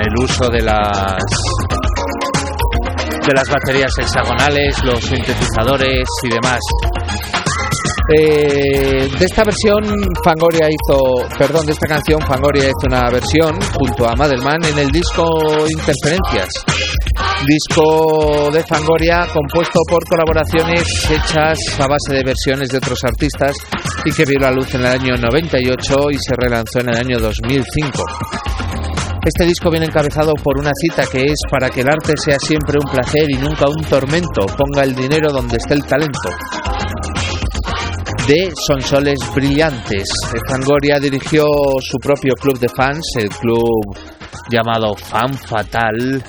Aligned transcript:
El 0.00 0.24
uso 0.24 0.48
de 0.50 0.60
las 0.60 1.16
de 3.26 3.32
las 3.34 3.48
baterías 3.48 3.92
hexagonales, 3.98 4.76
los 4.84 5.02
sintetizadores 5.02 6.06
y 6.24 6.28
demás. 6.28 6.60
Eh, 8.12 9.08
de 9.18 9.24
esta 9.24 9.44
versión 9.44 9.82
Fangoria 10.22 10.68
hizo, 10.68 11.26
perdón, 11.38 11.64
de 11.64 11.72
esta 11.72 11.86
canción 11.86 12.20
Fangoria 12.20 12.64
hizo 12.64 12.86
una 12.86 13.08
versión 13.08 13.58
junto 13.72 14.06
a 14.06 14.14
Madelman 14.14 14.62
en 14.64 14.78
el 14.78 14.90
disco 14.90 15.24
Interferencias, 15.70 16.48
disco 17.46 18.50
de 18.52 18.62
Fangoria 18.62 19.26
compuesto 19.32 19.80
por 19.88 20.06
colaboraciones 20.06 21.10
hechas 21.10 21.58
a 21.80 21.86
base 21.86 22.12
de 22.12 22.24
versiones 22.24 22.68
de 22.68 22.76
otros 22.76 23.02
artistas 23.04 23.56
y 24.04 24.12
que 24.12 24.26
vio 24.26 24.38
la 24.38 24.50
luz 24.50 24.74
en 24.74 24.80
el 24.80 24.86
año 24.86 25.16
98 25.16 26.10
y 26.10 26.18
se 26.18 26.34
relanzó 26.36 26.80
en 26.80 26.90
el 26.90 26.96
año 26.96 27.18
2005. 27.18 28.83
Este 29.24 29.46
disco 29.46 29.70
viene 29.70 29.86
encabezado 29.86 30.34
por 30.34 30.58
una 30.58 30.72
cita 30.74 31.04
que 31.10 31.22
es 31.22 31.38
para 31.50 31.70
que 31.70 31.80
el 31.80 31.88
arte 31.88 32.12
sea 32.14 32.38
siempre 32.38 32.78
un 32.78 32.92
placer 32.92 33.24
y 33.30 33.38
nunca 33.38 33.64
un 33.66 33.82
tormento, 33.84 34.44
ponga 34.54 34.84
el 34.84 34.94
dinero 34.94 35.32
donde 35.32 35.56
esté 35.56 35.72
el 35.72 35.84
talento. 35.86 36.28
De 38.28 38.52
Sonsoles 38.54 39.18
Brillantes. 39.34 40.08
Fangoria 40.50 41.00
dirigió 41.00 41.46
su 41.80 41.96
propio 41.96 42.34
club 42.34 42.58
de 42.58 42.68
fans, 42.68 43.02
el 43.18 43.30
club 43.30 43.96
llamado 44.50 44.94
Fan 44.94 45.32
Fatal. 45.32 46.22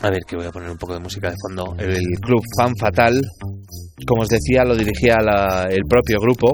A 0.00 0.10
ver, 0.10 0.22
que 0.26 0.34
voy 0.34 0.46
a 0.46 0.50
poner 0.50 0.70
un 0.70 0.78
poco 0.78 0.94
de 0.94 1.00
música 1.00 1.30
de 1.30 1.36
fondo. 1.40 1.76
El 1.78 2.02
club 2.20 2.42
Fan 2.58 2.72
Fatal, 2.76 3.20
como 4.08 4.22
os 4.22 4.28
decía, 4.28 4.64
lo 4.64 4.74
dirigía 4.74 5.14
el 5.70 5.82
propio 5.88 6.18
grupo 6.18 6.52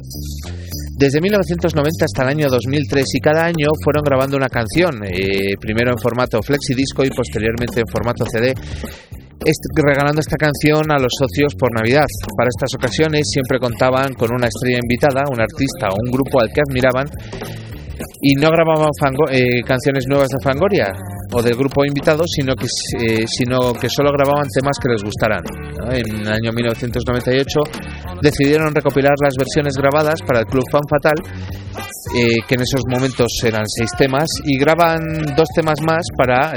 desde 0.98 1.20
1990 1.20 2.04
hasta 2.04 2.22
el 2.24 2.28
año 2.28 2.48
2003 2.50 3.04
y 3.14 3.20
cada 3.20 3.44
año 3.44 3.68
fueron 3.84 4.02
grabando 4.02 4.36
una 4.36 4.48
canción, 4.48 4.98
eh, 5.06 5.54
primero 5.60 5.92
en 5.92 5.98
formato 5.98 6.42
flexidisco 6.42 7.04
y 7.04 7.10
posteriormente 7.10 7.80
en 7.80 7.86
formato 7.86 8.26
CD, 8.26 8.52
regalando 9.76 10.20
esta 10.20 10.36
canción 10.36 10.90
a 10.90 10.98
los 10.98 11.12
socios 11.16 11.54
por 11.54 11.72
Navidad. 11.72 12.06
Para 12.36 12.48
estas 12.48 12.74
ocasiones 12.74 13.22
siempre 13.30 13.60
contaban 13.60 14.14
con 14.14 14.34
una 14.34 14.48
estrella 14.48 14.80
invitada, 14.82 15.22
un 15.30 15.40
artista 15.40 15.88
o 15.90 15.96
un 16.04 16.10
grupo 16.10 16.40
al 16.40 16.50
que 16.50 16.60
admiraban 16.66 17.06
y 18.20 18.34
no 18.34 18.48
grababan 18.50 18.90
eh, 19.30 19.62
canciones 19.64 20.06
nuevas 20.08 20.28
de 20.28 20.42
Fangoria 20.42 20.92
o 21.32 21.42
del 21.42 21.54
grupo 21.54 21.84
invitado, 21.84 22.24
sino 22.26 22.54
que, 22.54 22.66
eh, 22.66 23.24
sino 23.26 23.72
que 23.74 23.88
solo 23.88 24.10
grababan 24.12 24.48
temas 24.48 24.78
que 24.82 24.90
les 24.90 25.02
gustaran. 25.02 25.42
En 25.92 26.26
el 26.26 26.28
año 26.28 26.52
1998 26.52 27.60
decidieron 28.22 28.74
recopilar 28.74 29.12
las 29.22 29.34
versiones 29.36 29.74
grabadas 29.76 30.20
para 30.22 30.40
el 30.40 30.46
Club 30.46 30.64
Fan 30.70 30.82
Fatal, 30.88 31.16
eh, 32.16 32.36
que 32.46 32.54
en 32.54 32.60
esos 32.62 32.82
momentos 32.88 33.28
eran 33.44 33.62
seis 33.66 33.90
temas, 33.96 34.26
y 34.44 34.58
graban 34.58 35.00
dos 35.36 35.48
temas 35.54 35.80
más 35.86 36.04
para 36.16 36.52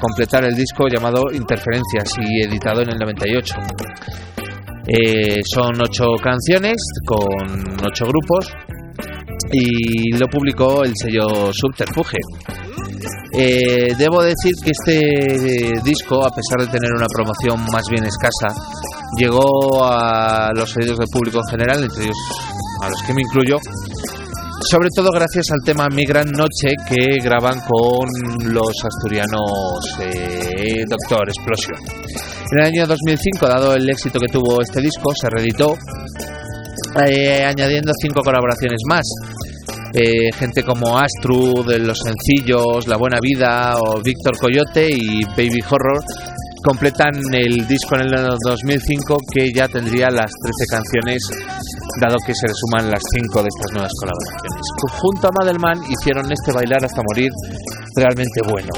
completar 0.00 0.44
el 0.44 0.54
disco 0.54 0.88
llamado 0.88 1.24
Interferencias 1.32 2.14
y 2.20 2.42
editado 2.42 2.82
en 2.82 2.90
el 2.90 2.98
98. 2.98 3.54
son 5.44 5.80
ocho 5.80 6.04
canciones 6.22 6.76
con 7.06 7.86
ocho 7.86 8.06
grupos 8.06 8.52
y 9.52 10.16
lo 10.16 10.26
publicó 10.26 10.84
el 10.84 10.92
sello 10.96 11.52
Subterfuge. 11.52 12.18
Eh, 13.32 13.94
debo 13.96 14.22
decir 14.22 14.54
que 14.62 14.70
este 14.70 15.80
disco, 15.84 16.24
a 16.26 16.30
pesar 16.30 16.66
de 16.66 16.66
tener 16.66 16.92
una 16.92 17.06
promoción 17.06 17.64
más 17.72 17.84
bien 17.88 18.04
escasa, 18.04 18.54
llegó 19.16 19.84
a 19.84 20.50
los 20.54 20.76
oídos 20.76 20.98
del 20.98 21.08
público 21.08 21.38
en 21.38 21.50
general, 21.50 21.84
entre 21.84 22.04
ellos 22.04 22.16
a 22.82 22.88
los 22.88 23.02
que 23.02 23.14
me 23.14 23.22
incluyo, 23.22 23.58
sobre 24.68 24.88
todo 24.94 25.10
gracias 25.10 25.50
al 25.50 25.60
tema 25.64 25.88
Mi 25.88 26.04
Gran 26.04 26.28
Noche 26.30 26.76
que 26.88 27.18
graban 27.22 27.60
con 27.60 28.08
los 28.52 28.72
asturianos 28.84 29.98
eh, 30.00 30.84
Doctor 30.88 31.28
Explosión. 31.28 31.78
En 32.52 32.58
el 32.58 32.66
año 32.66 32.86
2005, 32.86 33.46
dado 33.46 33.74
el 33.74 33.88
éxito 33.88 34.18
que 34.20 34.32
tuvo 34.32 34.60
este 34.60 34.80
disco, 34.80 35.12
se 35.14 35.28
reeditó 35.30 35.76
eh, 37.06 37.44
añadiendo 37.44 37.92
cinco 38.00 38.22
colaboraciones 38.22 38.80
más. 38.88 39.06
Eh, 39.92 40.30
gente 40.34 40.62
como 40.62 40.98
Astru 40.98 41.64
de 41.64 41.78
Los 41.80 41.98
Sencillos, 41.98 42.86
La 42.86 42.96
Buena 42.96 43.18
Vida 43.20 43.74
o 43.76 44.00
Víctor 44.02 44.38
Coyote 44.38 44.88
y 44.88 45.24
Baby 45.24 45.60
Horror 45.68 46.00
completan 46.64 47.14
el 47.32 47.66
disco 47.66 47.96
en 47.96 48.02
el 48.02 48.10
2005 48.44 49.18
que 49.32 49.52
ya 49.54 49.68
tendría 49.68 50.10
las 50.10 50.30
13 50.30 50.66
canciones 50.70 51.22
dado 52.00 52.16
que 52.24 52.34
se 52.34 52.46
le 52.46 52.54
suman 52.54 52.90
las 52.90 53.02
5 53.12 53.42
de 53.42 53.48
estas 53.48 53.72
nuevas 53.72 53.92
colaboraciones. 53.98 54.62
Junto 55.00 55.28
a 55.28 55.30
Madelman 55.38 55.78
hicieron 55.90 56.30
este 56.32 56.52
bailar 56.52 56.84
hasta 56.84 57.02
morir 57.02 57.30
realmente 57.96 58.40
bueno. 58.48 58.70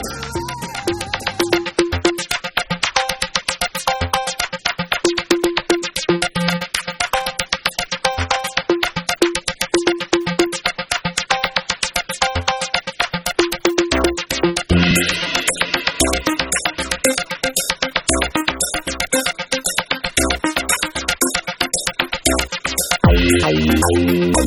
Bye. 23.55 24.42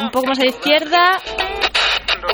Un 0.00 0.10
poco 0.10 0.26
más 0.26 0.38
a 0.38 0.42
la 0.42 0.50
izquierda. 0.50 1.20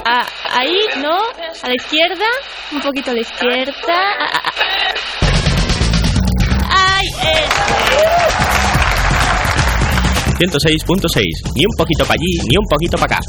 Ah, 0.05 0.27
ahí, 0.51 0.79
no, 0.99 1.19
a 1.63 1.69
la 1.69 1.75
izquierda, 1.75 2.27
un 2.73 2.81
poquito 2.81 3.11
a 3.11 3.15
la 3.15 3.21
izquierda. 3.21 3.73
Ah, 3.89 4.31
ah. 4.35 4.53
¡Ay! 6.71 7.07
eh. 7.23 7.49
106.6. 10.39 11.55
Ni 11.55 11.65
un 11.65 11.77
poquito 11.77 12.05
para 12.05 12.15
allí, 12.15 12.39
ni 12.49 12.57
un 12.57 12.67
poquito 12.69 12.97
para 12.97 13.17
acá. 13.17 13.21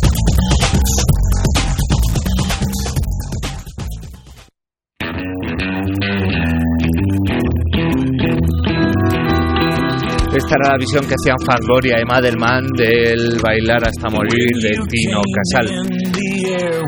La 10.61 10.77
visión 10.77 11.03
que 11.07 11.15
hacían 11.15 11.38
Fangoria 11.45 12.00
y 12.00 12.05
Madelman 12.05 12.67
del 12.77 13.39
Bailar 13.41 13.83
hasta 13.88 14.09
morir 14.09 14.53
de 14.61 14.69
Tino 14.88 15.21
Casal. 15.33 15.67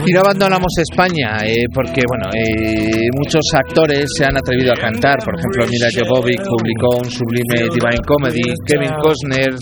Y 0.06 0.14
no 0.14 0.20
abandonamos 0.22 0.72
España, 0.78 1.38
eh, 1.44 1.66
porque 1.74 2.04
bueno, 2.08 2.30
eh, 2.36 3.10
muchos 3.18 3.42
actores 3.54 4.06
se 4.16 4.24
han 4.24 4.38
atrevido 4.38 4.72
a 4.72 4.76
cantar. 4.76 5.18
Por 5.26 5.34
ejemplo, 5.34 5.66
Mila 5.66 5.90
Jovovich 5.90 6.42
publicó 6.46 6.98
un 7.02 7.10
sublime 7.10 7.70
Divine 7.74 8.04
Comedy. 8.06 8.54
Kevin 8.68 8.94
Costner 9.02 9.56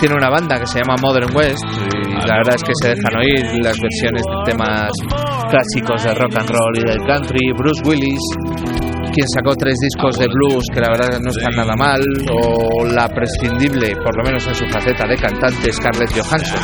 tiene 0.00 0.14
una 0.16 0.28
banda 0.28 0.58
que 0.58 0.66
se 0.66 0.80
llama 0.80 0.96
Modern 1.00 1.34
West. 1.34 1.64
Y 2.04 2.26
la 2.26 2.38
verdad 2.38 2.56
es 2.56 2.64
que 2.64 2.72
se 2.82 2.88
dejan 2.88 3.16
oír 3.16 3.44
las 3.62 3.78
versiones 3.78 4.22
de 4.22 4.50
temas 4.50 4.90
clásicos 5.50 6.02
del 6.02 6.16
rock 6.16 6.36
and 6.36 6.50
roll 6.50 6.78
y 6.78 6.88
del 6.88 7.06
country. 7.06 7.52
Bruce 7.56 7.82
Willis 7.84 8.20
quien 9.16 9.28
sacó 9.32 9.56
tres 9.56 9.76
discos 9.80 10.18
de 10.18 10.28
blues 10.28 10.64
que 10.72 10.78
la 10.78 10.88
verdad 10.92 11.18
no 11.24 11.30
están 11.30 11.56
nada 11.56 11.74
mal, 11.74 12.02
o 12.30 12.84
la 12.84 13.08
prescindible, 13.08 13.96
por 13.96 14.14
lo 14.14 14.22
menos 14.22 14.46
en 14.46 14.54
su 14.54 14.66
faceta 14.66 15.08
de 15.08 15.16
cantante, 15.16 15.72
Scarlett 15.72 16.12
Johansson, 16.12 16.60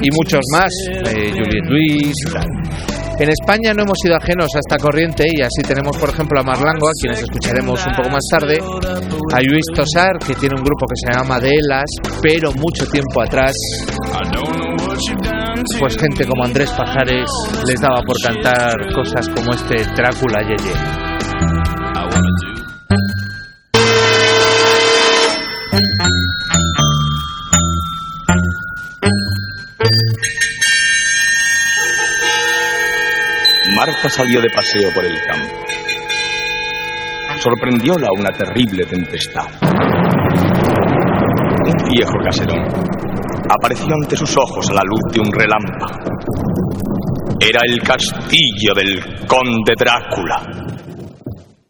y 0.00 0.08
muchos 0.14 0.42
más, 0.52 0.70
eh, 1.10 1.34
Juliette 1.34 2.12
tal. 2.32 2.46
En 3.18 3.28
España 3.28 3.74
no 3.74 3.82
hemos 3.82 3.98
sido 4.00 4.14
ajenos 4.14 4.46
a 4.54 4.60
esta 4.60 4.78
corriente 4.78 5.24
y 5.26 5.42
así 5.42 5.60
tenemos, 5.66 5.96
por 5.96 6.08
ejemplo, 6.08 6.38
a 6.38 6.44
Marlango, 6.44 6.86
a 6.86 6.92
quienes 7.00 7.20
escucharemos 7.20 7.84
un 7.84 7.94
poco 7.96 8.10
más 8.10 8.24
tarde, 8.30 8.58
a 9.34 9.40
Luis 9.42 9.64
Tosar, 9.74 10.18
que 10.24 10.36
tiene 10.36 10.54
un 10.54 10.62
grupo 10.62 10.86
que 10.86 10.94
se 11.02 11.18
llama 11.18 11.40
De 11.40 11.50
Elas, 11.50 11.90
pero 12.22 12.52
mucho 12.52 12.86
tiempo 12.86 13.22
atrás, 13.22 13.54
pues 15.80 15.96
gente 15.98 16.26
como 16.26 16.44
Andrés 16.44 16.70
Pajares 16.70 17.28
les 17.66 17.80
daba 17.80 18.00
por 18.02 18.16
cantar 18.22 18.74
cosas 18.94 19.28
como 19.30 19.52
este 19.52 19.84
Drácula 19.96 20.42
Yeye. 20.42 21.01
Salió 34.08 34.40
de 34.42 34.50
paseo 34.50 34.92
por 34.92 35.04
el 35.04 35.16
campo. 35.24 35.54
Sorprendióla 37.40 38.08
una 38.16 38.30
terrible 38.30 38.84
tempestad. 38.84 39.46
Un 41.64 41.90
viejo 41.90 42.12
caserón 42.22 42.66
apareció 43.48 43.94
ante 43.94 44.16
sus 44.16 44.36
ojos 44.36 44.68
a 44.70 44.74
la 44.74 44.82
luz 44.84 45.00
de 45.12 45.20
un 45.20 45.32
relámpago. 45.32 45.98
Era 47.40 47.62
el 47.64 47.80
castillo 47.80 48.74
del 48.74 49.26
conde 49.26 49.74
Drácula. 49.78 50.42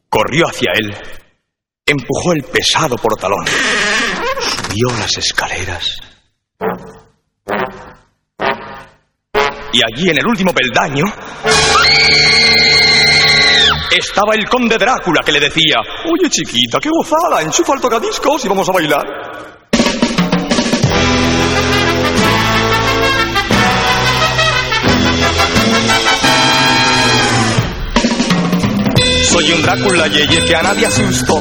Corrió 0.09 0.47
hacia 0.47 0.73
él, 0.75 0.93
empujó 1.87 2.33
el 2.33 2.43
pesado 2.43 2.97
portalón, 2.97 3.47
subió 4.41 4.89
las 4.99 5.17
escaleras. 5.17 6.12
Y 9.75 9.81
allí 9.83 10.11
en 10.11 10.19
el 10.19 10.27
último 10.27 10.53
peldaño 10.53 11.05
estaba 13.91 14.35
el 14.35 14.47
conde 14.49 14.77
Drácula 14.77 15.23
que 15.25 15.33
le 15.33 15.41
decía, 15.41 15.77
oye 16.05 16.29
chiquita, 16.29 16.79
qué 16.79 16.91
gozada, 16.91 17.43
enchufa 17.43 17.75
el 17.75 17.81
tocadiscos 17.81 18.45
y 18.45 18.49
vamos 18.49 18.69
a 18.69 18.73
bailar. 18.73 19.03
Soy 29.31 29.53
un 29.53 29.63
Drácula 29.63 30.09
yeye 30.09 30.45
que 30.45 30.55
a 30.55 30.63
nadie 30.63 30.87
asusto. 30.87 31.41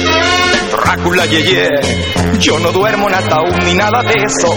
Drácula 0.91 1.25
yeye. 1.25 1.69
Yo 2.39 2.59
no 2.59 2.69
duermo 2.73 3.07
en 3.07 3.15
ataúd 3.15 3.55
ni 3.63 3.73
nada 3.75 4.03
de 4.03 4.13
eso. 4.25 4.49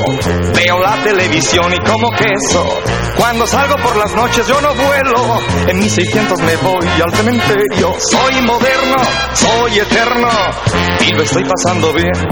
Veo 0.53 0.81
la 0.81 1.01
televisión 1.05 1.73
y 1.73 1.79
como 1.89 2.11
queso. 2.11 2.67
Cuando 3.17 3.47
salgo 3.47 3.77
por 3.77 3.97
las 3.97 4.13
noches 4.17 4.45
yo 4.49 4.61
no 4.61 4.75
vuelo. 4.75 5.39
En 5.69 5.79
mis 5.79 5.93
600 5.93 6.41
me 6.41 6.57
voy 6.57 6.89
al 7.05 7.15
cementerio. 7.15 7.95
Soy 8.01 8.43
moderno, 8.43 8.97
soy 9.35 9.79
eterno 9.79 10.29
y 11.07 11.13
lo 11.13 11.23
estoy 11.23 11.45
pasando 11.45 11.93
bien. 11.93 12.29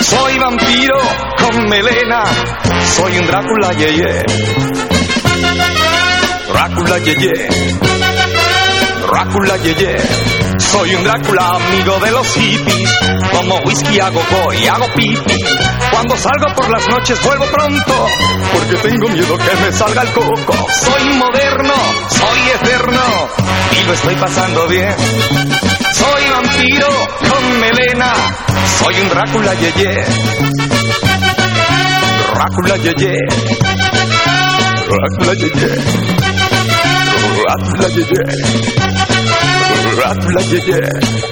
Soy 0.00 0.36
vampiro 0.40 0.98
con 1.38 1.68
melena. 1.68 2.24
Soy 2.96 3.16
un 3.16 3.26
Drácula 3.28 3.72
yeye. 3.74 4.24
Drácula 6.52 6.98
yeye. 6.98 7.48
Drácula 9.06 9.56
yeye. 9.58 10.43
Soy 10.58 10.94
un 10.94 11.04
Drácula 11.04 11.48
amigo 11.56 11.98
de 12.00 12.10
los 12.10 12.26
hippies. 12.34 12.90
Como 13.32 13.56
whisky 13.64 14.00
hago 14.00 14.22
boy, 14.30 14.66
hago 14.66 14.86
pipi. 14.94 15.44
Cuando 15.90 16.16
salgo 16.16 16.54
por 16.56 16.70
las 16.70 16.88
noches 16.88 17.22
vuelvo 17.22 17.44
pronto. 17.46 18.06
Porque 18.52 18.88
tengo 18.88 19.08
miedo 19.08 19.36
que 19.36 19.56
me 19.64 19.72
salga 19.72 20.02
el 20.02 20.08
coco. 20.12 20.66
Soy 20.70 21.04
moderno, 21.14 21.74
soy 22.08 22.50
eterno. 22.54 23.28
Y 23.80 23.86
lo 23.86 23.92
estoy 23.94 24.14
pasando 24.16 24.68
bien. 24.68 24.94
Soy 25.92 26.30
vampiro 26.30 26.88
con 27.30 27.60
melena. 27.60 28.12
Soy 28.78 28.94
un 29.00 29.08
Drácula 29.08 29.54
yeye. 29.54 30.04
Drácula 32.34 32.76
yeye. 32.76 33.18
Drácula 34.88 35.34
yeye. 35.34 35.68
Drácula 37.42 37.88
yeye. 37.88 39.23
Drácula 39.96 40.40
yeye. 40.42 41.24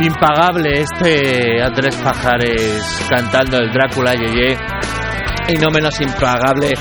Impagable 0.00 0.80
este 0.80 1.62
Andrés 1.62 1.94
Pajares 1.96 3.06
cantando 3.08 3.58
el 3.58 3.70
Drácula 3.72 4.14
Yeye. 4.14 4.56
Y 5.48 5.58
no 5.58 5.70
menos 5.70 6.00
impagable, 6.00 6.72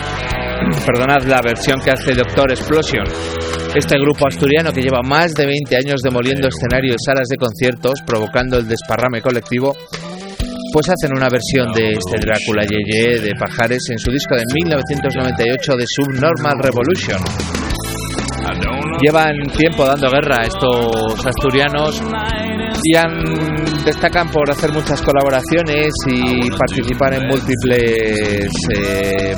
perdonad, 0.86 1.24
la 1.24 1.42
versión 1.42 1.82
que 1.82 1.92
hace 1.92 2.14
Doctor 2.16 2.52
Explosion. 2.52 3.06
Este 3.76 3.98
grupo 4.00 4.28
asturiano 4.28 4.72
que 4.72 4.82
lleva 4.82 5.02
más 5.04 5.34
de 5.34 5.46
20 5.46 5.76
años 5.76 6.02
demoliendo 6.02 6.48
escenarios 6.48 6.96
y 7.00 7.06
salas 7.06 7.28
de 7.28 7.38
conciertos, 7.38 8.02
provocando 8.06 8.58
el 8.58 8.68
desparrame 8.68 9.22
colectivo, 9.22 9.76
pues 10.72 10.88
hacen 10.90 11.12
una 11.16 11.28
versión 11.30 11.72
de 11.74 11.92
este 11.92 12.18
Drácula 12.20 12.66
Yeye 12.66 13.20
de 13.20 13.32
Pajares 13.40 13.82
en 13.92 13.98
su 13.98 14.12
disco 14.12 14.36
de 14.36 14.44
1998 14.54 15.74
de 15.78 15.86
Subnormal 15.88 16.56
Revolution. 16.62 17.20
Llevan 19.02 19.36
tiempo 19.58 19.86
dando 19.86 20.10
guerra 20.10 20.42
a 20.42 20.46
estos 20.46 21.26
asturianos 21.26 22.02
y 22.84 22.96
han- 22.96 23.84
destacan 23.86 24.30
por 24.30 24.50
hacer 24.50 24.72
muchas 24.72 25.02
colaboraciones 25.02 25.92
y 26.08 26.50
participar 26.52 27.14
en 27.16 27.28
múltiples 27.28 28.48
eh, 28.78 29.36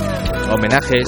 homenajes. 0.52 1.04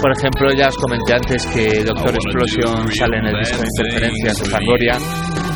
Por 0.00 0.12
ejemplo, 0.16 0.52
ya 0.56 0.68
os 0.68 0.76
comenté 0.76 1.14
antes 1.14 1.46
que 1.46 1.82
Doctor 1.84 2.14
Explosion 2.14 2.88
sale 2.92 3.18
en 3.18 3.26
el 3.26 3.38
disco 3.40 3.58
de 3.62 3.66
Interferencias 3.76 4.38
de 4.38 4.44
Fangoria 4.50 4.98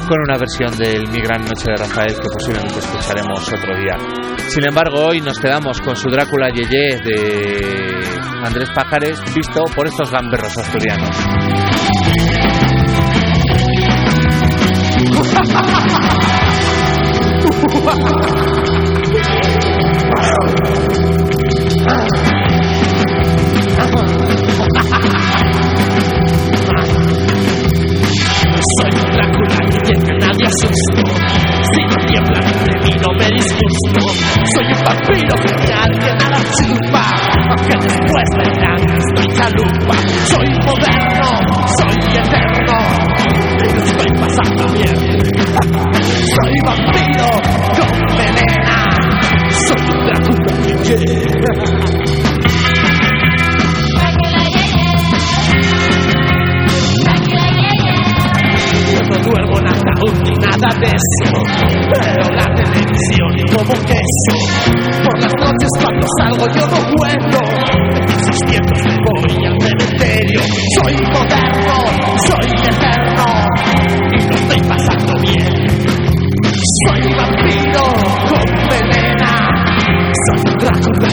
con 0.06 0.18
una 0.20 0.38
versión 0.38 0.76
del 0.76 1.08
Mi 1.08 1.20
Gran 1.20 1.44
Noche 1.44 1.64
de 1.66 1.76
Rafael 1.76 2.14
que 2.14 2.28
posiblemente 2.32 2.78
escucharemos 2.78 3.52
otro 3.52 3.76
día. 3.76 3.96
Sin 4.48 4.66
embargo, 4.68 5.06
hoy 5.06 5.20
nos 5.20 5.38
quedamos 5.38 5.80
con 5.80 5.96
su 5.96 6.08
Drácula 6.08 6.50
Yeye 6.50 6.98
de 6.98 8.00
Andrés 8.44 8.70
Pájares, 8.74 9.20
visto 9.34 9.64
por 9.74 9.86
estos 9.86 10.10
gamberros 10.10 10.56
asturianos. 10.58 11.16
asustó. 30.52 31.04
Si 31.72 31.80
no 31.88 31.96
tiembla 32.06 32.40
de 32.40 32.74
mí 32.84 32.94
no 33.00 33.10
me 33.18 33.26
disgusto. 33.36 34.00
Soy 34.54 34.66
un 34.72 34.84
vampiro 34.84 35.34
genial 35.46 35.90
que 35.98 36.12
nada 36.14 36.40
chupa. 36.56 37.04
Aunque 37.50 37.74
después 37.80 38.28
verán 38.36 38.80
que 38.86 38.98
estoy 38.98 39.28
chalupa. 39.36 39.96
Soy 40.28 40.48
moderno, 40.66 41.28
soy 41.78 41.98
eterno. 42.20 42.76
Y 43.62 43.78
estoy 43.78 44.10
pasando 44.20 44.62
bien. 44.74 44.96
Soy 46.34 46.54
vampiro 46.64 47.28
con 47.78 48.16
venena. 48.16 48.76
Soy 49.68 49.82
un 49.90 50.02
Drácula 50.06 50.52
que 50.82 52.31
ni 60.24 60.34
nada 60.34 60.68
de 60.80 60.86
eso. 60.86 61.28
Pero 61.92 62.34
la 62.34 62.46
televisión 62.54 63.30
y 63.36 63.44
como 63.52 63.74
queso. 63.86 64.34
Por 65.04 65.18
las 65.20 65.32
noches 65.38 65.70
cuando 65.80 66.06
salgo 66.18 66.46
yo 66.54 66.66
no 66.66 66.80
vuelvo. 66.96 67.40
En 67.94 68.08
esos 68.08 68.38
tiempos 68.46 68.78
me 68.84 68.96
voy 69.06 69.46
al 69.46 69.56
cementerio. 69.60 70.40
Soy 70.76 70.94
moderno, 71.06 71.76
soy 72.26 72.50
eterno. 72.68 73.26
Y 74.12 74.28
lo 74.28 74.34
estoy 74.34 74.60
pasando 74.68 75.12
bien. 75.20 75.52
Soy 76.86 77.14
vampiro 77.14 77.84
con 78.28 78.48
venena. 78.68 79.32
Soy 80.26 80.52
un 80.52 80.58
Drácula 80.58 81.08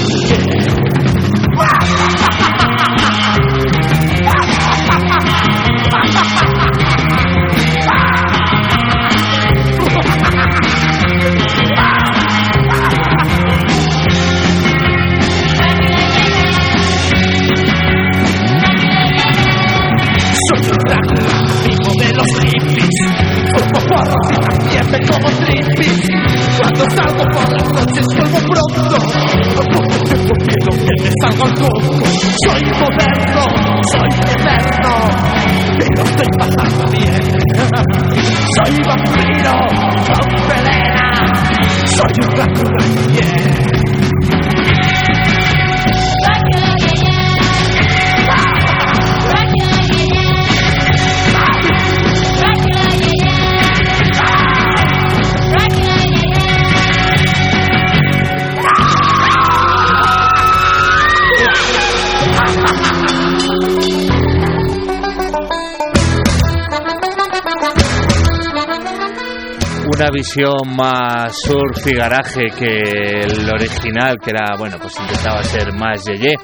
visión 70.12 70.75
más 70.75 71.36
surf 71.42 71.86
y 71.88 71.96
garaje 71.96 72.48
que 72.58 73.22
el 73.22 73.50
original, 73.50 74.18
que 74.24 74.32
era, 74.32 74.56
bueno, 74.58 74.78
pues 74.82 75.00
intentaba 75.00 75.44
ser 75.44 75.74
más 75.74 76.06
yeye. 76.06 76.36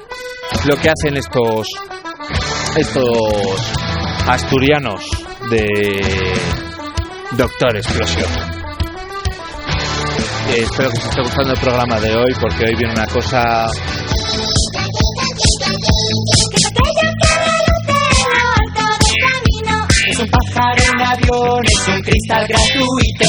Lo 0.66 0.76
que 0.76 0.90
hacen 0.90 1.16
estos 1.16 1.68
estos 2.76 3.04
asturianos 4.28 5.02
de 5.50 5.68
Doctor 7.32 7.76
Explosión. 7.76 8.30
Eh, 10.50 10.62
espero 10.62 10.90
que 10.90 10.98
os 10.98 11.04
esté 11.04 11.22
gustando 11.22 11.52
el 11.54 11.58
programa 11.60 12.00
de 12.00 12.14
hoy 12.14 12.32
porque 12.40 12.66
hoy 12.66 12.74
viene 12.76 12.92
una 12.92 13.06
cosa 13.06 13.66
es 22.26 22.32
un 22.32 22.42
cristal 22.42 22.46
gratuito. 22.48 23.24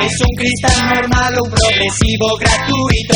Es 0.00 0.20
un 0.20 0.36
cristal 0.36 0.94
normal 0.94 1.34
o 1.38 1.44
un 1.44 1.50
progresivo 1.50 2.26
gratuito. 2.40 3.14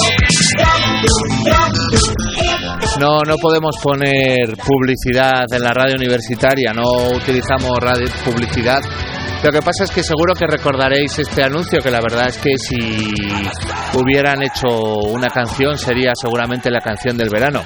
no, 3.00 3.22
no 3.26 3.36
podemos 3.36 3.76
poner 3.82 4.56
publicidad 4.66 5.44
en 5.50 5.62
la 5.62 5.72
radio 5.72 5.94
universitaria, 5.96 6.72
no 6.72 7.16
utilizamos 7.16 7.78
radio 7.80 8.06
publicidad. 8.24 8.82
Lo 9.42 9.50
que 9.50 9.60
pasa 9.60 9.84
es 9.84 9.90
que 9.90 10.02
seguro 10.02 10.34
que 10.34 10.46
recordaréis 10.46 11.18
este 11.18 11.44
anuncio, 11.44 11.78
que 11.80 11.90
la 11.90 12.00
verdad 12.00 12.28
es 12.28 12.38
que 12.38 12.50
si 12.58 13.14
hubieran 13.94 14.42
hecho 14.42 14.68
una 15.08 15.28
canción 15.28 15.78
sería 15.78 16.12
seguramente 16.14 16.70
la 16.70 16.80
canción 16.80 17.16
del 17.16 17.30
verano. 17.30 17.62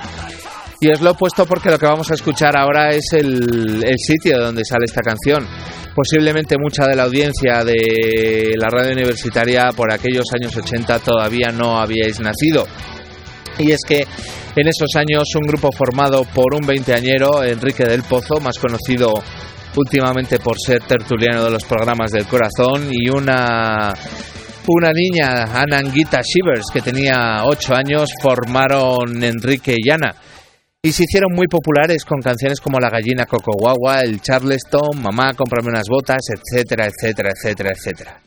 Y 0.82 0.90
os 0.90 1.00
lo 1.00 1.12
he 1.12 1.14
puesto 1.14 1.46
porque 1.46 1.70
lo 1.70 1.78
que 1.78 1.86
vamos 1.86 2.10
a 2.10 2.14
escuchar 2.14 2.56
ahora 2.56 2.90
es 2.90 3.12
el, 3.12 3.84
sitio 3.98 4.36
donde 4.40 4.64
sale 4.64 4.84
esta 4.84 5.00
canción. 5.00 5.46
Posiblemente 5.94 6.56
mucha 6.58 6.88
de 6.88 6.96
la 6.96 7.04
audiencia 7.04 7.62
de 7.62 8.56
la 8.58 8.68
radio 8.68 8.92
universitaria 8.92 9.70
por 9.76 9.92
aquellos 9.92 10.24
años 10.34 10.56
80 10.56 10.98
todavía 10.98 11.52
no 11.52 11.80
habíais 11.80 12.18
nacido. 12.18 12.66
Y 13.60 13.70
es 13.70 13.78
que 13.86 14.04
en 14.56 14.66
esos 14.66 14.96
años 14.96 15.28
un 15.36 15.46
grupo 15.46 15.70
formado 15.70 16.24
por 16.24 16.52
un 16.52 16.66
veinteañero, 16.66 17.44
Enrique 17.44 17.84
del 17.84 18.02
Pozo, 18.02 18.40
más 18.40 18.58
conocido 18.58 19.22
últimamente 19.76 20.40
por 20.40 20.56
ser 20.58 20.82
tertuliano 20.82 21.44
de 21.44 21.50
los 21.52 21.62
programas 21.62 22.10
del 22.10 22.26
corazón, 22.26 22.88
y 22.90 23.08
una, 23.08 23.94
una 24.66 24.92
niña, 24.92 25.44
Ananguita 25.44 26.22
Shivers, 26.22 26.66
que 26.72 26.82
tenía 26.82 27.44
ocho 27.44 27.72
años, 27.72 28.10
formaron 28.20 29.22
Enrique 29.22 29.76
y 29.78 29.88
Ana. 29.88 30.12
Y 30.84 30.90
se 30.90 31.04
hicieron 31.04 31.30
muy 31.32 31.46
populares 31.46 32.04
con 32.04 32.20
canciones 32.20 32.60
como 32.60 32.80
La 32.80 32.90
gallina 32.90 33.24
Coco 33.24 33.52
Guagua, 33.56 34.00
El 34.00 34.20
Charleston, 34.20 35.00
Mamá, 35.00 35.32
cómprame 35.32 35.68
unas 35.68 35.86
botas, 35.88 36.22
etcétera, 36.28 36.86
etcétera, 36.86 37.30
etcétera, 37.30 37.70
etcétera. 37.70 38.20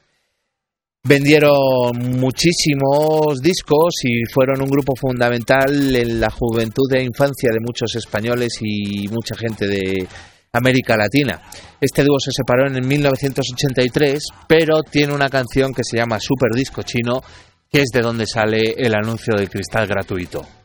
Vendieron 1.04 1.98
muchísimos 2.18 3.42
discos 3.42 3.96
y 4.06 4.24
fueron 4.34 4.62
un 4.62 4.70
grupo 4.70 4.96
fundamental 4.96 5.94
en 5.98 6.22
la 6.22 6.30
juventud 6.30 6.90
e 6.94 7.04
infancia 7.04 7.52
de 7.52 7.60
muchos 7.60 7.94
españoles 7.96 8.58
y 8.62 9.10
mucha 9.10 9.36
gente 9.36 9.68
de 9.68 10.08
América 10.54 10.96
Latina. 10.96 11.42
Este 11.82 12.06
dúo 12.06 12.20
se 12.20 12.32
separó 12.32 12.68
en 12.68 12.88
1983, 12.88 14.24
pero 14.48 14.82
tiene 14.82 15.14
una 15.14 15.28
canción 15.28 15.74
que 15.74 15.84
se 15.84 15.98
llama 15.98 16.22
Super 16.22 16.52
Disco 16.56 16.84
Chino, 16.84 17.22
que 17.70 17.82
es 17.82 17.90
de 17.94 18.02
donde 18.02 18.26
sale 18.26 18.76
el 18.78 18.96
anuncio 18.96 19.36
del 19.36 19.50
cristal 19.50 19.88
gratuito. 19.88 20.64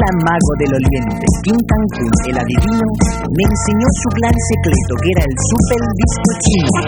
Gran 0.00 0.16
mago 0.24 0.52
del 0.58 0.72
oriente, 0.80 1.26
Kim 1.44 1.58
Kun, 1.68 1.84
el 2.32 2.38
adivino, 2.40 2.88
me 3.36 3.44
enseñó 3.44 3.88
su 4.00 4.08
gran 4.16 4.32
secreto, 4.48 4.92
que 4.96 5.10
era 5.12 5.24
el 5.28 5.34
super 5.52 5.82
disco 6.00 6.30
chino. 6.40 6.80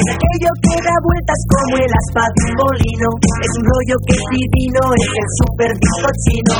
Aquello 0.00 0.52
que 0.64 0.76
da 0.80 0.96
vueltas 1.04 1.40
como 1.50 1.76
el 1.76 1.92
aspa 1.92 2.24
de 2.24 2.40
un 2.48 2.54
molino. 2.56 3.08
Es 3.20 3.52
un 3.58 3.64
rollo 3.68 3.96
que 4.06 4.14
es 4.16 4.24
divino, 4.32 4.80
es 4.96 5.12
el 5.20 5.28
super 5.44 5.70
disco 5.76 6.08
chino. 6.24 6.54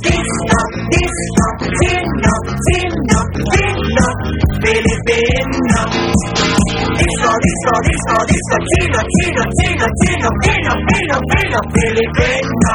Disco, 0.00 0.58
disco, 0.96 1.46
chino, 1.76 2.32
chino, 2.64 3.18
chino, 3.52 4.06
filipino. 4.64 6.15
Disco, 7.46 7.78
disco, 7.86 8.18
disco, 8.26 8.56
chino, 8.74 8.98
chino, 9.14 9.42
chino, 9.54 9.86
chino, 10.02 10.28
fino, 10.42 10.72
fino, 10.90 11.14
fino, 11.30 11.58
filipino. 11.78 12.72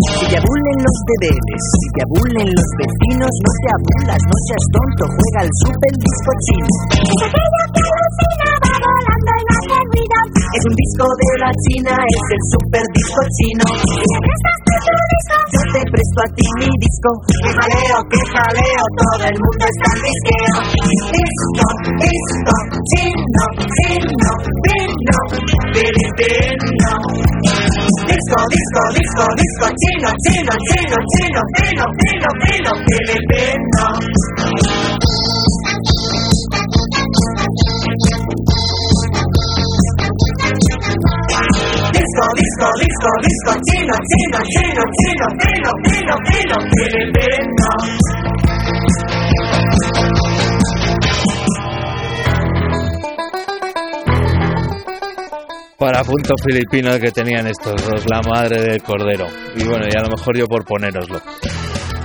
Si 0.00 0.24
te 0.32 0.36
abulen 0.38 0.76
los 0.80 0.96
deberes, 1.12 1.62
si 1.76 1.86
te 1.92 2.00
abulen 2.08 2.48
los 2.48 2.70
vecinos, 2.80 3.32
no 3.44 3.50
te 3.60 3.68
abulas, 3.76 4.20
no 4.24 4.36
seas 4.48 4.64
tonto, 4.72 5.04
juega 5.12 5.40
al 5.44 5.50
super 5.60 5.92
disco 6.00 6.30
chino. 6.48 6.72
Es 10.54 10.62
un 10.62 10.74
disco 10.78 11.02
de 11.02 11.34
la 11.42 11.50
China, 11.66 11.90
es 11.98 12.26
el 12.30 12.42
super 12.54 12.86
disco 12.94 13.20
chino. 13.34 13.66
Yo 15.50 15.60
te 15.74 15.82
presto 15.90 16.20
a 16.22 16.30
ti 16.30 16.46
mi 16.62 16.70
disco. 16.78 17.10
Que 17.26 17.50
jaleo, 17.58 17.98
que 18.06 18.22
jaleo, 18.30 18.84
todo 18.94 19.24
el 19.26 19.34
mundo 19.34 19.66
está 19.66 19.88
en 19.90 20.00
disqueo. 20.06 20.54
Disco, 21.10 21.66
disco, 22.06 22.54
chino, 22.94 23.44
chino, 23.82 24.30
fino, 24.62 25.18
filipino. 25.74 26.90
Disco, 28.06 28.38
disco, 28.54 28.82
disco, 28.94 29.26
disco, 29.34 29.66
chino, 29.74 30.06
chino, 30.22 30.54
chino, 30.70 30.98
chino, 31.18 31.42
fino, 31.58 31.84
fino, 31.98 32.30
fino, 32.46 32.70
filipino. 32.86 33.82
Disco, 42.14 42.30
disco, 42.36 42.70
disco, 42.78 43.10
disco, 43.26 43.50
chino, 43.72 43.94
chino, 44.06 44.38
chino, 44.54 44.82
chino, 45.02 45.26
fino, 45.42 45.70
fino, 45.82 46.14
fino, 46.30 46.54
filipino. 46.70 47.66
Para 55.76 56.04
punto 56.04 56.34
filipino 56.46 57.00
que 57.00 57.10
tenían 57.10 57.48
estos 57.48 57.84
dos, 57.84 58.06
la 58.08 58.20
madre 58.22 58.62
del 58.62 58.80
cordero. 58.80 59.26
Y 59.56 59.64
bueno, 59.64 59.86
y 59.92 59.98
a 59.98 60.02
lo 60.02 60.10
mejor 60.10 60.38
yo 60.38 60.46
por 60.46 60.64
ponéroslo. 60.64 61.20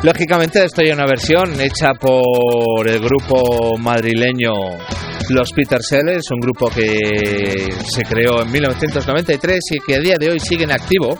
Lógicamente 0.01 0.63
esto 0.63 0.81
hay 0.81 0.91
una 0.91 1.05
versión 1.05 1.59
hecha 1.59 1.93
por 1.99 2.87
el 2.87 2.99
grupo 3.01 3.77
madrileño 3.77 4.77
Los 5.29 5.51
Peter 5.51 5.81
Sellers, 5.81 6.31
un 6.31 6.39
grupo 6.39 6.69
que 6.69 7.67
se 7.85 8.05
creó 8.05 8.41
en 8.43 8.49
1993 8.49 9.59
y 9.71 9.79
que 9.79 9.95
a 9.95 9.99
día 9.99 10.15
de 10.17 10.31
hoy 10.31 10.39
sigue 10.39 10.63
en 10.63 10.71
activo. 10.71 11.19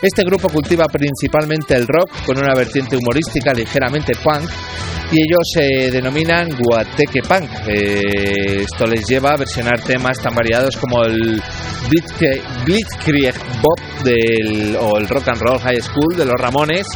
Este 0.00 0.22
grupo 0.22 0.48
cultiva 0.48 0.86
principalmente 0.86 1.74
el 1.74 1.86
rock 1.86 2.10
con 2.24 2.38
una 2.38 2.54
vertiente 2.54 2.96
humorística 2.96 3.52
ligeramente 3.52 4.14
punk 4.24 4.48
y 5.12 5.16
ellos 5.16 5.40
se 5.52 5.90
denominan 5.90 6.56
Guateque 6.58 7.20
Punk. 7.22 7.50
Eh, 7.66 8.62
esto 8.62 8.86
les 8.86 9.06
lleva 9.06 9.32
a 9.32 9.36
versionar 9.36 9.80
temas 9.80 10.18
tan 10.18 10.34
variados 10.34 10.76
como 10.76 11.02
el 11.04 11.42
Blitzkrieg 12.64 13.34
Bop 13.60 13.80
del, 14.02 14.76
o 14.76 14.96
el 14.98 15.08
Rock 15.08 15.28
and 15.28 15.40
Roll 15.42 15.60
High 15.60 15.82
School 15.82 16.16
de 16.16 16.24
los 16.24 16.34
Ramones. 16.38 16.86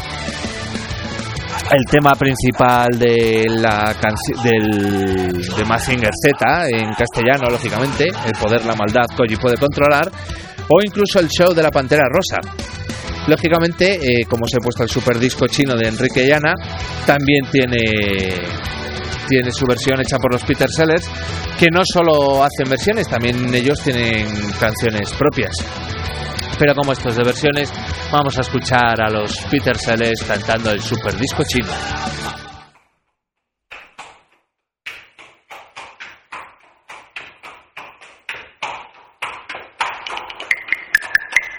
El 1.72 1.86
tema 1.86 2.14
principal 2.14 2.98
de 2.98 3.46
la 3.48 3.96
del 4.44 5.32
de 5.56 5.64
Mazinger 5.64 6.10
Z 6.12 6.68
en 6.68 6.92
castellano, 6.92 7.48
lógicamente, 7.50 8.08
el 8.08 8.32
poder, 8.38 8.66
la 8.66 8.74
maldad, 8.74 9.06
Koji 9.16 9.36
puede 9.36 9.56
controlar, 9.56 10.10
o 10.68 10.82
incluso 10.84 11.18
el 11.18 11.28
show 11.28 11.54
de 11.54 11.62
la 11.62 11.70
Pantera 11.70 12.02
Rosa. 12.12 12.40
Lógicamente, 13.26 13.94
eh, 13.94 14.26
como 14.28 14.44
os 14.44 14.52
he 14.52 14.58
puesto 14.58 14.82
el 14.82 14.90
super 14.90 15.18
disco 15.18 15.46
chino 15.46 15.74
de 15.74 15.88
Enrique 15.88 16.26
y 16.26 16.30
Ana, 16.30 16.52
también 17.06 17.46
tiene, 17.50 17.78
tiene 19.26 19.50
su 19.50 19.64
versión 19.64 19.98
hecha 19.98 20.18
por 20.18 20.30
los 20.30 20.44
Peter 20.44 20.68
Sellers, 20.68 21.08
que 21.58 21.68
no 21.72 21.84
solo 21.86 22.44
hacen 22.44 22.68
versiones, 22.68 23.08
también 23.08 23.54
ellos 23.54 23.80
tienen 23.80 24.26
canciones 24.60 25.10
propias. 25.12 25.54
Pero 26.62 26.76
como 26.76 26.92
esto 26.92 27.08
es 27.08 27.16
de 27.16 27.24
versiones, 27.24 27.72
vamos 28.12 28.38
a 28.38 28.42
escuchar 28.42 28.94
a 29.00 29.10
los 29.10 29.36
Peter 29.50 29.76
Sellers 29.76 30.22
cantando 30.22 30.70
el 30.70 30.80
super 30.80 31.12
disco 31.18 31.42
chino. 31.42 31.66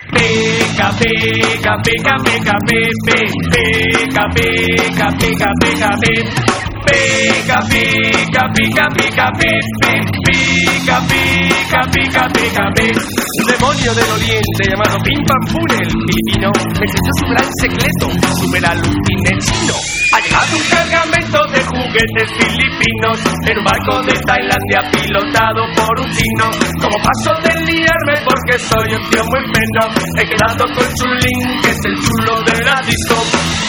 Pica, 0.09 0.91
pica, 0.97 1.75
pica, 1.83 2.15
pica, 2.23 2.53
pi, 2.65 2.87
pi, 3.05 3.25
pica, 3.51 4.25
pica, 4.33 5.07
pica, 5.19 5.49
pica, 5.59 6.52
pi. 6.85 7.23
Pica, 7.43 7.59
pica, 7.69 8.47
pica, 8.55 8.87
pica, 8.95 9.29
pi, 9.37 9.51
pi, 9.81 9.93
pica, 10.25 10.99
pica, 11.07 11.81
pica, 11.91 12.27
pica, 12.33 12.63
pi. 12.73 12.87
Un 12.89 13.45
demonio 13.45 13.93
del 13.93 14.09
oriente 14.11 14.63
llamado 14.69 14.97
Pim 15.03 15.21
Pam 15.25 15.43
Pum, 15.51 15.65
el 15.69 15.93
me 15.93 16.85
enseñó 16.85 17.11
su 17.19 17.25
gran 17.29 17.49
secreto, 17.59 18.09
super 18.39 18.65
alucine 18.65 19.37
chino. 19.39 19.75
Ha 20.13 20.19
llegado 20.21 20.55
un 20.55 20.63
cargamento 20.69 21.39
de 21.51 21.61
juguetes 21.63 22.29
filipinos 22.37 23.19
en 23.45 23.57
un 23.57 23.65
barco 23.65 24.01
de 24.03 24.13
Tailandia 24.25 24.81
pilotado 24.91 25.61
por 25.75 25.99
un 25.99 26.09
chino. 26.11 26.49
Como 26.81 26.97
paso 27.03 27.33
de 27.43 27.53
liarme 27.65 28.15
porque 28.25 28.57
soy 28.59 28.95
un 28.95 29.09
tío 29.09 29.23
muy 29.25 29.43
peno, 29.51 29.93
he 30.17 30.25
quedado 30.25 30.65
con 30.73 30.87
Chulín, 30.95 31.61
que 31.61 31.69
es 31.69 31.79
el 31.85 31.95
chulo 32.01 32.41
de 32.45 32.63
la 32.63 32.81
disco. 32.81 33.19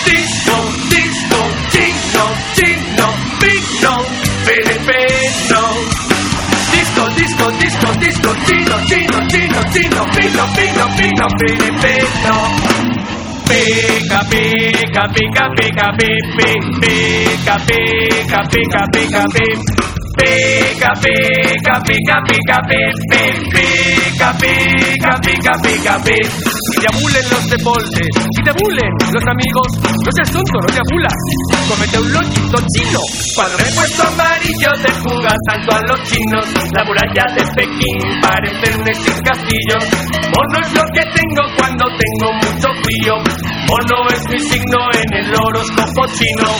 Disco, 0.04 0.56
disco, 0.88 1.38
chino, 1.70 2.24
chino, 2.54 2.93
pino, 3.84 4.00
filipino. 4.44 5.60
Disco, 6.72 7.06
disco, 7.16 7.50
disco, 7.50 7.92
disco, 7.98 8.34
chino, 8.46 8.76
chino, 8.86 9.26
chino, 9.28 9.62
chino, 9.72 10.04
pino, 10.14 10.44
pino, 10.54 10.86
pino, 10.96 11.26
filipino. 11.38 12.34
Pica, 13.44 14.20
pica, 14.30 15.06
pica, 15.12 15.48
pica, 15.54 15.92
pica, 15.96 16.56
pica, 16.80 17.56
pica, 17.66 18.40
pica, 18.48 18.86
pica, 18.90 19.24
pica. 19.32 19.54
Pica, 20.16 20.92
pica, 21.02 21.80
pica, 21.84 22.20
pica, 22.24 22.60
pica, 22.68 22.98
pica, 23.50 24.32
pica, 24.40 25.18
pica, 25.20 25.58
pica, 25.60 25.98
pica. 26.00 26.53
Y 27.14 27.16
te 27.16 27.22
abulen 27.22 27.30
los 27.30 27.50
deportes, 27.50 28.08
y 28.18 28.42
te 28.42 28.50
abulen 28.50 28.90
los 29.14 29.22
amigos. 29.30 29.68
No 30.02 30.10
seas 30.18 30.30
tonto, 30.34 30.56
no 30.58 30.66
te 30.66 30.80
abulas. 30.82 31.14
Cómete 31.68 31.98
un 32.00 32.12
lonchito 32.12 32.58
chino. 32.74 32.98
Cuando 33.36 33.54
me 33.58 33.70
amarillo 34.02 34.70
de 34.82 34.90
jugar 34.98 35.38
tanto 35.46 35.76
a 35.76 35.80
los 35.86 36.02
chinos. 36.10 36.44
La 36.74 36.82
muralla 36.82 37.24
de 37.38 37.42
Pekín 37.54 37.98
parece 38.20 38.66
un 38.74 38.88
ex 38.88 39.22
castillo. 39.22 39.78
Mono 40.34 40.58
es 40.58 40.72
lo 40.74 40.82
que 40.90 41.04
tengo 41.14 41.42
cuando 41.56 41.84
tengo 41.94 42.32
mucho 42.34 42.68
frío. 42.82 43.14
Mono 43.70 43.96
es 44.10 44.22
mi 44.34 44.40
signo 44.50 44.78
en 44.98 45.14
el 45.14 45.34
horóscopo 45.38 46.02
chino. 46.18 46.50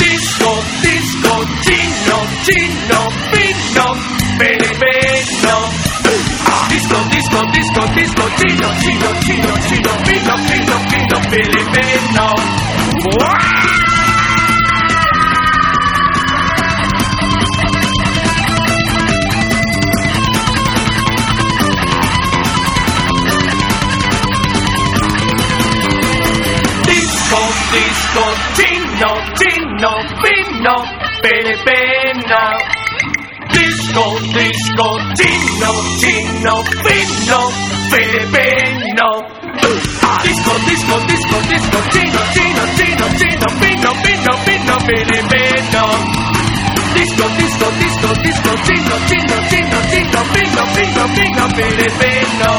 Disco, 0.00 0.50
disco, 0.80 1.32
chino, 1.68 2.16
chino, 2.48 2.98
pino, 3.28 3.86
filipino. 4.40 5.88
Disco, 6.70 6.96
disco, 7.10 7.42
disco, 7.52 7.77
disco, 7.98 8.22
chino, 8.36 8.68
chino, 8.78 9.12
chino, 9.20 9.52
chino, 9.66 9.90
pino, 10.06 10.34
pino, 10.46 10.76
pino, 10.88 11.16
filipino. 11.30 12.24
Disco, 26.84 27.40
disco, 27.72 28.24
chino, 28.54 29.10
chino, 29.34 29.92
pino, 30.22 30.74
filipino. 31.22 32.77
Disco, 33.98 34.14
disco, 34.30 34.86
chino, 35.16 35.74
chino, 35.98 36.62
pino, 36.86 37.50
filipino. 37.90 39.06
Disco, 40.22 40.54
disco, 40.66 41.00
disco, 41.08 41.40
disco, 41.48 41.78
chino, 41.90 42.20
chino, 42.30 42.62
chino, 42.76 43.06
chino, 43.18 43.46
pino, 43.58 43.90
pino, 44.04 44.32
pino, 44.44 44.74
filipino. 44.86 45.82
Disco, 46.94 47.26
disco, 47.38 47.66
disco, 47.80 48.14
disco, 48.22 48.50
chino, 48.62 48.94
chino, 49.08 49.36
chino, 49.50 49.78
chino, 49.90 50.20
pino, 50.30 50.62
pino, 50.76 51.02
pino, 51.16 51.42
filipino. 51.58 52.50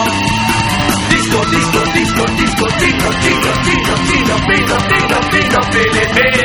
Disco, 1.07 1.39
disco, 1.45 1.81
disco, 1.93 2.25
disco, 2.35 2.67
chino, 2.79 3.09
chino, 3.23 3.51
chino, 3.63 3.95
chino, 4.09 4.35
pino, 4.45 4.75
pino, 4.89 5.19
pino, 5.31 5.59
filipino. 5.71 6.38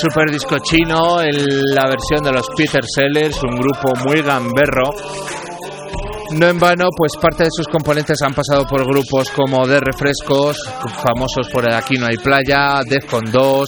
Super 0.00 0.30
disco 0.30 0.58
chino, 0.58 1.20
el- 1.20 1.62
la 1.74 1.86
versión 1.86 2.22
de 2.24 2.32
los 2.32 2.46
Peter 2.56 2.82
Sellers, 2.86 3.42
un 3.42 3.56
grupo 3.56 3.92
muy 4.06 4.22
gamberro. 4.22 4.92
No 6.32 6.48
en 6.48 6.58
vano, 6.58 6.86
pues 6.96 7.12
parte 7.20 7.44
de 7.44 7.50
sus 7.52 7.68
componentes 7.68 8.20
han 8.22 8.34
pasado 8.34 8.66
por 8.66 8.84
grupos 8.84 9.30
como 9.30 9.66
De 9.66 9.78
Refrescos, 9.80 10.56
famosos 11.04 11.48
por 11.52 11.64
el 11.68 11.74
Aquí 11.74 11.96
no 11.98 12.06
hay 12.06 12.16
playa, 12.16 12.82
Defcon 12.84 13.30
2 13.30 13.66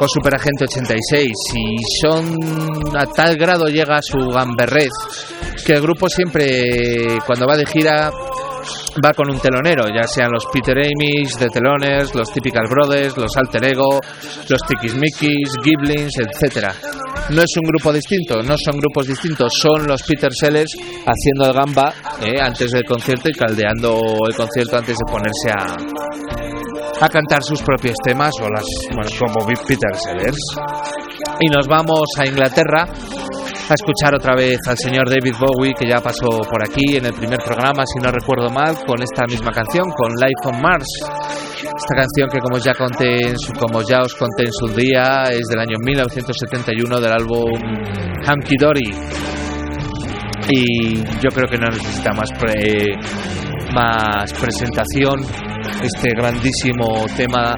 o 0.00 0.08
Superagente 0.08 0.64
86. 0.64 1.30
Y 1.54 1.76
son 2.02 2.36
a 2.96 3.06
tal 3.06 3.36
grado 3.36 3.66
llega 3.66 4.00
su 4.02 4.18
gamberrez 4.30 4.90
que 5.64 5.74
el 5.74 5.82
grupo 5.82 6.08
siempre, 6.08 7.18
cuando 7.26 7.46
va 7.46 7.56
de 7.56 7.66
gira, 7.66 8.10
va 9.04 9.12
con 9.12 9.30
un 9.30 9.38
telonero, 9.38 9.86
ya 9.88 10.06
sean 10.06 10.30
los 10.32 10.46
Peter 10.52 10.76
Amish, 10.76 11.36
The 11.38 11.48
Teloners, 11.48 12.14
los 12.14 12.30
Typical 12.32 12.66
Brothers, 12.68 13.16
los 13.16 13.36
Alter 13.36 13.64
Ego, 13.64 14.00
los 14.48 14.60
Tikismikis, 14.62 15.50
Giblins, 15.62 16.12
etcétera. 16.18 16.74
No 17.30 17.42
es 17.42 17.56
un 17.60 17.68
grupo 17.68 17.92
distinto, 17.92 18.42
no 18.42 18.56
son 18.56 18.78
grupos 18.78 19.06
distintos, 19.06 19.52
son 19.60 19.86
los 19.86 20.02
Peter 20.02 20.30
Sellers 20.32 20.72
haciendo 21.04 21.46
el 21.46 21.52
gamba 21.52 21.92
eh, 22.22 22.40
antes 22.40 22.70
del 22.70 22.84
concierto 22.84 23.28
y 23.28 23.32
caldeando 23.32 24.00
el 24.28 24.34
concierto 24.34 24.78
antes 24.78 24.96
de 24.96 25.12
ponerse 25.12 25.50
a, 25.50 27.04
a 27.04 27.08
cantar 27.08 27.42
sus 27.42 27.62
propios 27.62 27.96
temas 28.02 28.32
o 28.40 28.48
las 28.48 28.64
bueno, 28.94 29.10
como 29.18 29.46
Peter 29.46 29.94
Sellers. 29.94 30.38
Y 31.40 31.48
nos 31.48 31.66
vamos 31.66 32.04
a 32.18 32.26
Inglaterra 32.26 32.86
a 33.70 33.74
escuchar 33.74 34.14
otra 34.14 34.34
vez 34.34 34.58
al 34.66 34.76
señor 34.78 35.08
David 35.08 35.34
Bowie 35.38 35.74
que 35.78 35.88
ya 35.88 36.00
pasó 36.00 36.28
por 36.50 36.62
aquí 36.62 36.96
en 36.96 37.06
el 37.06 37.12
primer 37.12 37.38
programa, 37.40 37.82
si 37.86 38.00
no 38.02 38.10
recuerdo 38.10 38.48
mal, 38.50 38.76
con 38.86 39.02
esta 39.02 39.24
misma 39.26 39.50
canción, 39.52 39.84
con 39.96 40.12
Life 40.14 40.42
on 40.56 40.60
Mars. 40.62 40.86
Esta 41.58 41.94
canción 41.94 42.28
que 42.32 42.38
como 42.38 42.58
ya 42.58 42.72
conté, 42.74 43.34
como 43.58 43.82
ya 43.82 44.00
os 44.00 44.14
conté 44.14 44.44
en 44.44 44.52
su 44.52 44.68
día, 44.74 45.22
es 45.30 45.42
del 45.50 45.60
año 45.60 45.76
1971 45.84 47.00
del 47.00 47.12
álbum 47.12 47.50
Hunky 48.26 48.56
Dory. 48.58 48.94
Y 50.50 50.96
yo 51.20 51.28
creo 51.34 51.48
que 51.50 51.58
no 51.58 51.68
necesita 51.68 52.12
más 52.12 52.30
pre- 52.38 52.96
más 53.74 54.32
presentación 54.32 55.20
este 55.82 56.10
grandísimo 56.16 57.04
tema 57.16 57.54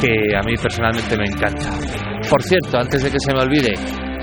que 0.00 0.36
a 0.36 0.42
mí 0.42 0.54
personalmente 0.60 1.16
me 1.16 1.24
encanta. 1.26 1.70
Por 2.28 2.42
cierto, 2.42 2.76
antes 2.78 3.04
de 3.04 3.10
que 3.12 3.18
se 3.20 3.32
me 3.32 3.40
olvide, 3.42 3.72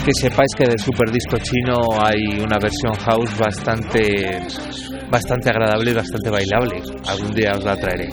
que 0.04 0.12
sepáis 0.14 0.52
que 0.58 0.66
del 0.66 0.80
super 0.80 1.10
disco 1.12 1.38
chino 1.38 1.80
hay 2.04 2.40
una 2.40 2.58
versión 2.60 2.94
house 3.06 3.38
bastante 3.38 4.42
bastante 5.10 5.50
agradable 5.50 5.92
y 5.92 5.94
bastante 5.94 6.30
bailable. 6.30 6.82
Algún 7.08 7.32
día 7.32 7.52
os 7.56 7.64
la 7.64 7.78
traeré. 7.78 8.10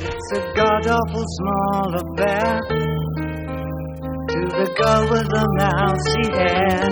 It's 0.00 0.32
a 0.32 0.40
god 0.54 0.86
awful 0.86 1.24
small 1.38 1.94
affair 2.00 2.60
to 4.28 4.40
the 4.56 4.68
girl 4.78 5.02
with 5.10 5.28
the 5.28 5.44
mousy 5.58 6.24
hair. 6.32 6.88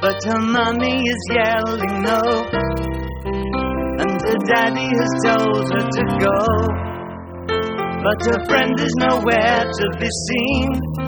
But 0.00 0.18
her 0.24 0.40
mommy 0.40 1.02
is 1.02 1.22
yelling 1.30 2.02
no, 2.02 2.22
and 4.00 4.20
her 4.26 4.38
daddy 4.46 4.90
has 4.90 5.12
told 5.24 5.70
her 5.70 5.86
to 5.86 6.04
go. 6.18 6.78
But 8.02 8.18
her 8.26 8.44
friend 8.46 8.80
is 8.80 8.94
nowhere 8.98 9.70
to 9.70 9.86
be 10.00 10.08
seen. 10.26 11.07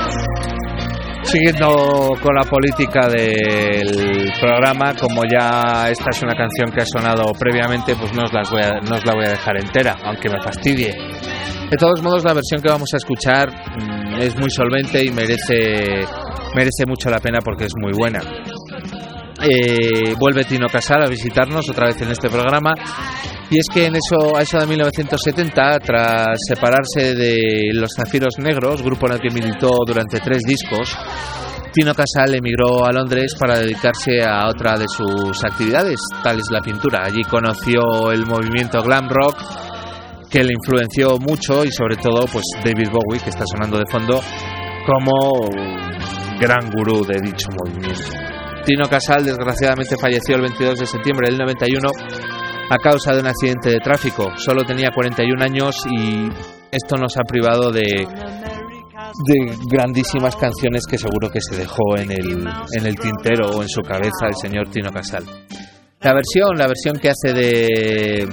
Siguiendo 1.31 2.09
con 2.21 2.35
la 2.35 2.43
política 2.43 3.07
del 3.07 4.31
programa, 4.41 4.93
como 4.99 5.21
ya 5.23 5.89
esta 5.89 6.09
es 6.11 6.21
una 6.23 6.33
canción 6.35 6.69
que 6.73 6.81
ha 6.81 6.85
sonado 6.85 7.31
previamente, 7.39 7.95
pues 7.95 8.11
no 8.13 8.23
os, 8.23 8.33
las 8.33 8.51
voy 8.51 8.61
a- 8.61 8.81
no 8.81 8.95
os 8.97 9.05
la 9.05 9.13
voy 9.13 9.25
a 9.25 9.29
dejar 9.29 9.57
entera, 9.57 9.97
aunque 10.03 10.29
me 10.29 10.41
fastidie. 10.43 10.93
De 11.69 11.77
todos 11.77 12.01
modos, 12.01 12.25
la 12.25 12.33
versión 12.33 12.61
que 12.61 12.67
vamos 12.67 12.89
a 12.93 12.97
escuchar 12.97 13.49
mm, 13.49 14.15
es 14.21 14.35
muy 14.37 14.49
solvente 14.49 15.05
y 15.05 15.09
merece, 15.11 16.05
merece 16.53 16.85
mucho 16.85 17.09
la 17.09 17.21
pena 17.21 17.39
porque 17.39 17.63
es 17.65 17.73
muy 17.81 17.93
buena. 17.97 18.19
Eh, 19.41 20.13
vuelve 20.19 20.43
Tino 20.43 20.67
Casal 20.67 21.03
a 21.05 21.07
visitarnos 21.09 21.69
otra 21.69 21.87
vez 21.87 22.01
en 22.01 22.11
este 22.11 22.29
programa 22.29 22.73
y 23.51 23.59
es 23.59 23.65
que 23.71 23.85
en 23.85 23.95
eso 23.95 24.35
a 24.35 24.41
eso 24.41 24.57
de 24.57 24.65
1970 24.65 25.79
tras 25.79 26.37
separarse 26.47 27.13
de 27.13 27.71
los 27.73 27.91
Zafiros 27.93 28.39
Negros 28.39 28.81
grupo 28.81 29.07
en 29.07 29.13
el 29.13 29.19
que 29.19 29.29
militó 29.29 29.75
durante 29.85 30.21
tres 30.21 30.41
discos 30.43 30.97
Tino 31.73 31.93
Casal 31.93 32.35
emigró 32.35 32.85
a 32.85 32.91
Londres 32.91 33.35
para 33.39 33.59
dedicarse 33.59 34.23
a 34.23 34.47
otra 34.47 34.77
de 34.77 34.85
sus 34.87 35.41
actividades 35.43 35.99
tal 36.21 36.37
es 36.37 36.51
la 36.51 36.59
pintura. 36.59 37.05
Allí 37.05 37.23
conoció 37.23 38.11
el 38.11 38.25
movimiento 38.25 38.83
glam 38.83 39.07
rock 39.07 39.37
que 40.29 40.43
le 40.43 40.53
influenció 40.53 41.17
mucho 41.17 41.63
y 41.63 41.71
sobre 41.71 41.95
todo 41.95 42.25
pues 42.27 42.43
David 42.63 42.89
Bowie 42.91 43.21
que 43.21 43.29
está 43.29 43.45
sonando 43.45 43.77
de 43.77 43.85
fondo 43.89 44.21
como 44.85 45.49
gran 46.39 46.69
gurú 46.71 47.05
de 47.05 47.21
dicho 47.21 47.47
movimiento. 47.63 48.09
Tino 48.65 48.89
Casal 48.89 49.23
desgraciadamente 49.23 49.95
falleció 49.97 50.35
el 50.35 50.41
22 50.41 50.79
de 50.79 50.85
septiembre 50.85 51.29
del 51.29 51.37
91 51.37 51.89
a 52.71 52.77
causa 52.77 53.13
de 53.13 53.19
un 53.19 53.27
accidente 53.27 53.69
de 53.69 53.79
tráfico. 53.79 54.31
Solo 54.37 54.63
tenía 54.63 54.91
41 54.95 55.43
años 55.43 55.75
y 55.91 56.29
esto 56.71 56.95
nos 56.95 57.17
ha 57.17 57.23
privado 57.23 57.69
de, 57.69 57.81
de 57.81 59.55
grandísimas 59.69 60.37
canciones 60.37 60.85
que 60.89 60.97
seguro 60.97 61.29
que 61.29 61.41
se 61.41 61.57
dejó 61.57 61.97
en 61.97 62.11
el, 62.11 62.47
en 62.77 62.85
el 62.85 62.95
tintero 62.95 63.51
o 63.51 63.61
en 63.61 63.67
su 63.67 63.81
cabeza 63.81 64.27
el 64.27 64.35
señor 64.35 64.69
Tino 64.69 64.89
Casal. 64.89 65.25
La 65.99 66.13
versión, 66.13 66.57
la 66.57 66.67
versión 66.67 66.97
que 66.97 67.09
hace 67.09 67.33
de 67.33 68.29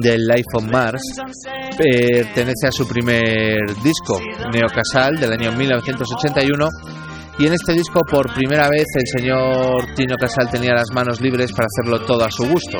del 0.00 0.26
Life 0.26 0.48
on 0.54 0.70
Mars 0.70 1.02
pertenece 1.76 2.68
a 2.68 2.72
su 2.72 2.88
primer 2.88 3.58
disco, 3.82 4.18
Neo 4.50 4.68
Casal, 4.68 5.16
del 5.20 5.32
año 5.32 5.52
1981. 5.52 6.68
Y 7.38 7.46
en 7.46 7.52
este 7.52 7.72
disco 7.72 8.00
por 8.08 8.32
primera 8.32 8.68
vez 8.68 8.84
el 8.94 9.20
señor 9.20 9.94
Tino 9.96 10.16
Casal 10.16 10.48
tenía 10.50 10.72
las 10.72 10.92
manos 10.92 11.20
libres 11.20 11.52
para 11.52 11.66
hacerlo 11.66 12.06
todo 12.06 12.24
a 12.24 12.30
su 12.30 12.46
gusto. 12.46 12.78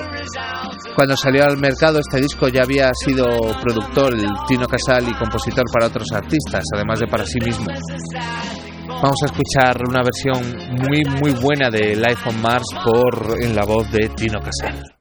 Cuando 0.95 1.17
salió 1.17 1.45
al 1.45 1.57
mercado 1.57 1.99
este 1.99 2.21
disco 2.21 2.47
ya 2.49 2.63
había 2.63 2.91
sido 2.95 3.27
productor 3.61 4.15
el 4.15 4.29
Tino 4.47 4.69
Casal 4.69 5.09
y 5.09 5.15
compositor 5.15 5.65
para 5.73 5.89
otros 5.89 6.07
artistas, 6.13 6.63
además 6.73 7.01
de 7.01 7.07
para 7.09 7.27
sí 7.27 7.39
mismo. 7.45 7.67
Vamos 8.87 9.17
a 9.23 9.27
escuchar 9.27 9.77
una 9.89 10.03
versión 10.03 10.57
muy 10.89 11.03
muy 11.21 11.33
buena 11.33 11.69
de 11.69 11.97
Life 11.97 12.29
on 12.29 12.41
Mars 12.41 12.67
por 12.85 13.43
en 13.43 13.57
la 13.57 13.65
voz 13.65 13.91
de 13.91 14.09
Tino 14.11 14.39
Casal. 14.41 14.95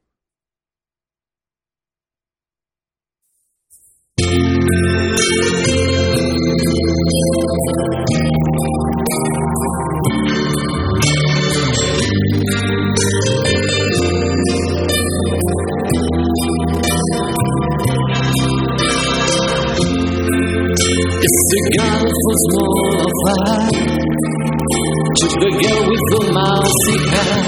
The 25.33 25.49
girl 25.49 25.81
with 25.89 26.05
the 26.13 26.21
mousy 26.29 26.97
hair. 27.09 27.41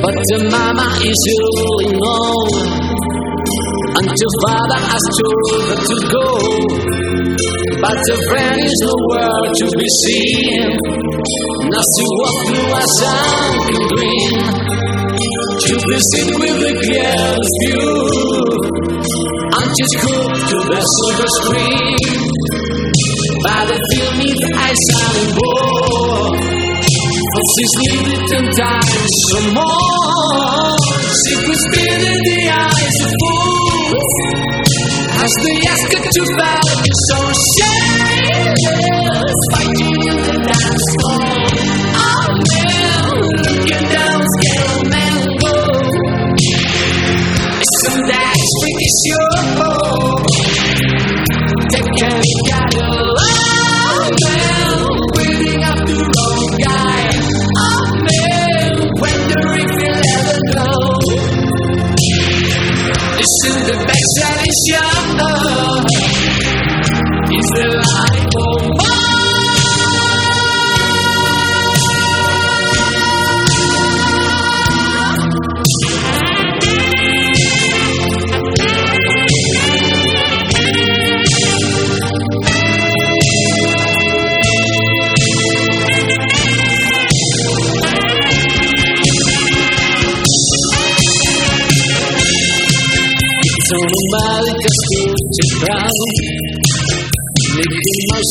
But 0.00 0.16
the 0.16 0.38
mama 0.50 0.88
is 1.04 1.20
really 1.28 1.92
known 1.92 2.48
And 4.00 4.06
the 4.08 4.30
father 4.40 4.80
has 4.80 5.04
told 5.20 5.62
her 5.68 5.76
to 5.76 5.96
go. 6.08 6.28
But 7.84 7.98
the 8.00 8.16
friend 8.32 8.58
is 8.64 8.78
nowhere 8.88 9.44
to 9.60 9.66
be 9.76 9.88
seen. 10.02 10.72
Now 11.68 11.84
she 11.84 12.04
walked 12.16 12.42
through 12.48 12.72
a 12.72 12.84
sunken 12.96 13.82
dream 13.92 14.40
To 15.52 15.74
visit 15.84 16.28
with 16.40 16.56
the 16.64 16.72
girl's 16.80 17.52
view. 17.60 17.92
I'm 19.52 19.68
just 19.68 19.94
hooked 20.00 20.42
to 20.48 20.56
the 20.64 20.80
silver 20.80 21.28
screen. 21.44 22.22
By 23.42 23.66
the 23.66 23.78
film 23.90 24.20
is 24.22 24.38
I 24.54 24.70
silent 24.70 25.34
war 25.34 25.42
For 25.42 25.51
she's 27.52 27.74
lived 27.82 28.22
ten 28.30 28.46
times 28.54 29.14
or 29.34 29.44
more. 29.56 30.76
She 31.22 31.34
could 31.44 31.60
spin 31.66 32.00
in 32.12 32.20
the 32.22 32.40
eyes 32.50 32.96
of 33.02 33.10
fools. 33.20 34.08
As 35.22 35.32
they 35.44 35.56
ask 35.70 35.86
her 35.92 36.02
to 36.02 36.22
fight 36.36 36.82
so 37.08 37.18
shameless 37.54 38.62
Fighting 39.52 40.02
in 40.02 40.16
the 40.18 40.34
dance 40.50 40.86
floor 40.98 41.30
Oh 41.94 42.26
man, 42.50 43.06
looking 43.46 43.86
down, 43.86 44.20
scale 44.34 44.82
man 44.90 45.14
go 45.38 45.62
that 48.08 48.36
freaky 48.60 48.88
show? 49.06 49.31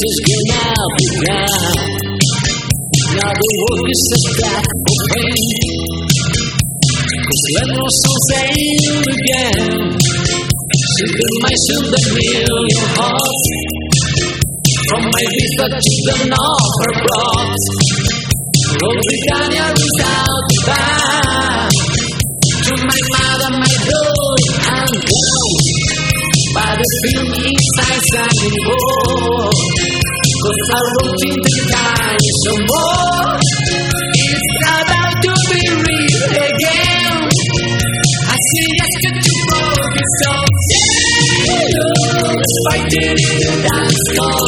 Is 0.01 0.17
gonna 0.27 0.73
be 0.97 1.05
gone. 1.25 2.11
Now 3.11 3.31
the 3.31 3.49
world 3.59 3.87
is 3.91 4.03
a 4.11 4.19
trap 4.33 4.65
for 4.65 4.97
pain. 5.13 6.01
Cause 7.21 7.43
let 7.55 7.67
no 7.69 7.85
soul 7.85 8.19
sail 8.29 8.97
again. 9.13 9.93
See 10.91 11.11
the 11.11 11.27
mice 11.43 11.67
in 11.75 11.83
the 11.91 12.01
million 12.17 12.87
hearts. 12.97 13.45
From 14.89 15.03
my 15.05 15.25
vista 15.31 15.65
to 15.69 15.95
the 16.07 16.15
north 16.33 16.77
are 16.81 16.95
brought. 17.03 17.63
Roll 18.81 18.97
Britannia 19.05 19.67
without 19.69 20.43
the 20.49 20.57
band. 20.65 21.71
To 22.65 22.73
my 22.89 23.01
mother, 23.13 23.51
my 23.59 23.73
dog, 23.85 24.39
and 24.71 24.93
go. 24.97 25.21
By 26.53 26.75
the 26.75 26.87
film 27.05 27.31
inside 27.31 28.01
Sunny 28.11 28.51
War. 28.65 29.50
Cause 30.51 30.71
I 30.75 30.81
wrote 30.83 31.21
in 31.31 31.39
the 31.39 31.55
time 31.71 32.19
some 32.43 32.63
more. 32.67 33.39
It's 34.35 34.51
about 34.67 35.15
to 35.23 35.31
be 35.47 35.63
real 35.79 36.27
again. 36.43 37.23
I 38.27 38.35
see 38.51 38.71
us 38.83 38.93
to 38.99 39.11
focus 39.47 40.13
on 40.27 40.43
sailors 41.39 42.51
fighting 42.67 43.15
in 43.15 43.15
the 43.15 43.55
dance 43.63 44.07
hall. 44.19 44.40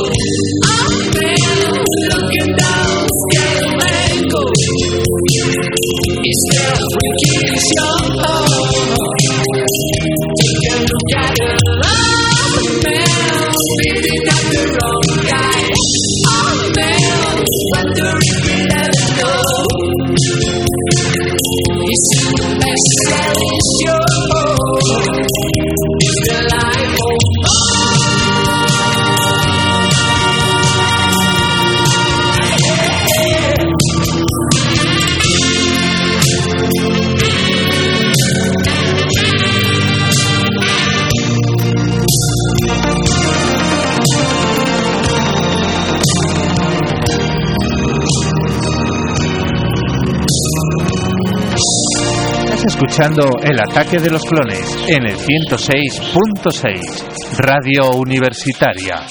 Escuchando 52.94 53.26
El 53.42 53.58
ataque 53.60 53.98
de 53.98 54.12
los 54.12 54.22
clones 54.22 54.60
en 54.88 55.08
el 55.08 55.18
106.6 55.18 57.40
Radio 57.40 57.96
Universitaria. 57.96 59.08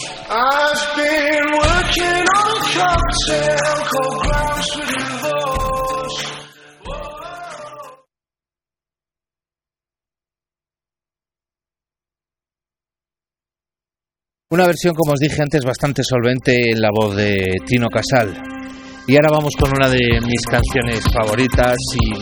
Una 14.50 14.66
versión, 14.66 14.94
como 14.94 15.14
os 15.14 15.18
dije 15.18 15.42
antes, 15.42 15.64
bastante 15.64 16.04
solvente 16.04 16.70
en 16.70 16.80
la 16.80 16.90
voz 16.94 17.16
de 17.16 17.56
Tino 17.66 17.88
Casal. 17.88 18.61
Y 19.06 19.16
ahora 19.16 19.30
vamos 19.32 19.52
con 19.58 19.70
una 19.74 19.88
de 19.88 20.20
mis 20.20 20.42
canciones 20.48 21.02
favoritas 21.12 21.76
y 21.94 22.18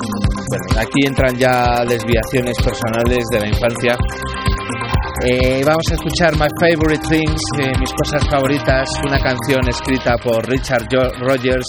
bueno, 0.48 0.80
aquí 0.80 1.06
entran 1.06 1.36
ya 1.36 1.84
desviaciones 1.84 2.56
personales 2.56 3.24
de 3.30 3.40
la 3.40 3.48
infancia. 3.48 3.96
Eh, 5.26 5.62
vamos 5.66 5.84
a 5.90 5.94
escuchar 5.94 6.32
My 6.36 6.48
Favorite 6.58 7.06
Things, 7.06 7.42
eh, 7.58 7.72
mis 7.78 7.92
cosas 7.92 8.26
favoritas, 8.30 8.88
una 9.06 9.18
canción 9.18 9.68
escrita 9.68 10.16
por 10.24 10.48
Richard 10.48 10.86
Rogers 11.20 11.66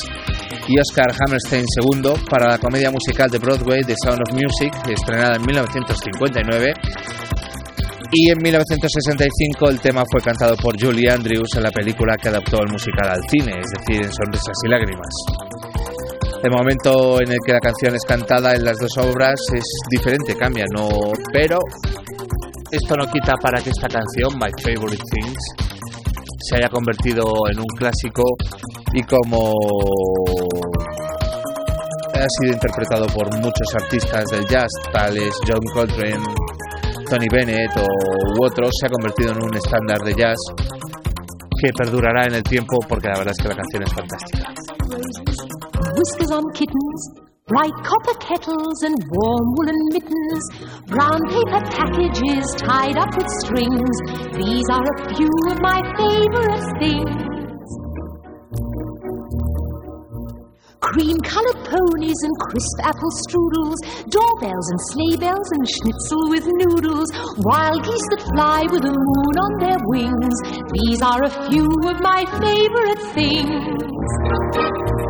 y 0.69 0.80
Oscar 0.80 1.13
Hammerstein 1.19 1.65
II 1.84 2.13
para 2.30 2.52
la 2.52 2.58
comedia 2.58 2.89
musical 2.89 3.30
de 3.30 3.39
Broadway 3.39 3.82
The 3.84 3.95
Sound 4.06 4.21
of 4.26 4.34
Music, 4.34 4.71
estrenada 4.89 5.36
en 5.36 5.41
1959. 5.41 6.74
Y 8.13 8.30
en 8.30 8.38
1965 8.43 9.69
el 9.69 9.80
tema 9.80 10.04
fue 10.12 10.21
cantado 10.21 10.58
por 10.58 10.76
Julie 10.78 11.10
Andrews 11.10 11.56
en 11.56 11.63
la 11.63 11.71
película 11.71 12.17
que 12.17 12.28
adaptó 12.28 12.62
el 12.62 12.69
musical 12.69 13.08
al 13.08 13.21
cine, 13.30 13.54
es 13.58 13.71
decir, 13.71 14.04
en 14.06 14.12
Sonrisas 14.12 14.58
y 14.65 14.69
Lágrimas. 14.69 15.15
El 16.43 16.52
momento 16.52 17.21
en 17.21 17.32
el 17.32 17.38
que 17.45 17.54
la 17.54 17.60
canción 17.60 17.95
es 17.95 18.04
cantada 18.04 18.54
en 18.54 18.65
las 18.65 18.78
dos 18.80 18.97
obras 18.97 19.39
es 19.54 19.63
diferente, 19.89 20.36
cambia, 20.36 20.65
no, 20.76 20.89
pero 21.32 21.60
esto 22.71 22.97
no 22.97 23.06
quita 23.12 23.34
para 23.41 23.62
que 23.62 23.69
esta 23.69 23.88
canción, 23.88 24.38
My 24.39 24.52
Favorite 24.62 25.04
Things, 25.12 25.39
se 26.39 26.58
haya 26.58 26.67
convertido 26.67 27.24
en 27.50 27.60
un 27.60 27.67
clásico 27.78 28.24
y 28.93 29.04
como 29.04 29.54
ha 32.13 32.28
sido 32.39 32.54
interpretado 32.54 33.08
por 33.08 33.34
muchos 33.38 33.74
artistas 33.82 34.26
del 34.32 34.45
jazz, 34.47 34.71
tales 34.91 35.34
John 35.47 35.62
Coltrane, 35.74 36.24
Tony 37.12 37.28
Bennett 37.30 37.76
o 37.76 37.84
u 37.84 38.45
otros, 38.45 38.71
se 38.80 38.88
ha 38.88 38.89
convertido 38.89 39.34
en 39.34 39.43
un 39.43 39.54
estándar 39.54 40.00
de 40.00 40.13
jazz 40.13 40.39
que 41.60 41.69
perdurará 41.78 42.28
en 42.28 42.36
el 42.36 42.43
tiempo 42.43 42.78
porque 42.88 43.10
la 43.10 43.17
verdad 43.17 43.34
es 43.38 43.43
que 43.43 43.50
la 43.50 43.56
canción 43.56 43.84
es 43.84 43.93
fantástica. 43.93 44.47
Whiskers 45.97 46.32
on 46.32 46.45
kittens, 46.54 47.02
bright 47.47 47.76
copper 47.84 48.15
kettles 48.15 48.84
and 48.84 48.95
warm 49.12 49.45
woolen 49.58 49.82
mittens, 49.91 50.43
brown 50.88 51.19
paper 51.28 51.62
packages 51.76 52.45
tied 52.63 52.95
up 52.95 53.12
with 53.17 53.28
strings. 53.43 53.91
These 54.32 54.63
are 54.71 54.86
a 54.88 55.13
few 55.13 55.28
of 55.52 55.60
my 55.60 55.84
favorite 56.00 56.63
things. 56.80 57.30
Cream 60.81 61.17
colored 61.19 61.63
ponies 61.63 62.17
and 62.23 62.35
crisp 62.39 62.79
apple 62.81 63.11
strudels, 63.23 63.77
doorbells 64.09 64.67
and 64.71 64.79
sleigh 64.89 65.15
bells 65.15 65.49
and 65.51 65.69
schnitzel 65.69 66.29
with 66.29 66.45
noodles, 66.45 67.09
wild 67.37 67.83
geese 67.85 68.07
that 68.09 68.21
fly 68.33 68.63
with 68.63 68.81
the 68.81 68.91
moon 68.91 69.35
on 69.45 69.59
their 69.61 69.77
wings. 69.85 70.41
These 70.73 71.01
are 71.01 71.23
a 71.23 71.29
few 71.49 71.69
of 71.87 72.01
my 72.01 72.25
favorite 72.41 73.01
things. 73.13 75.00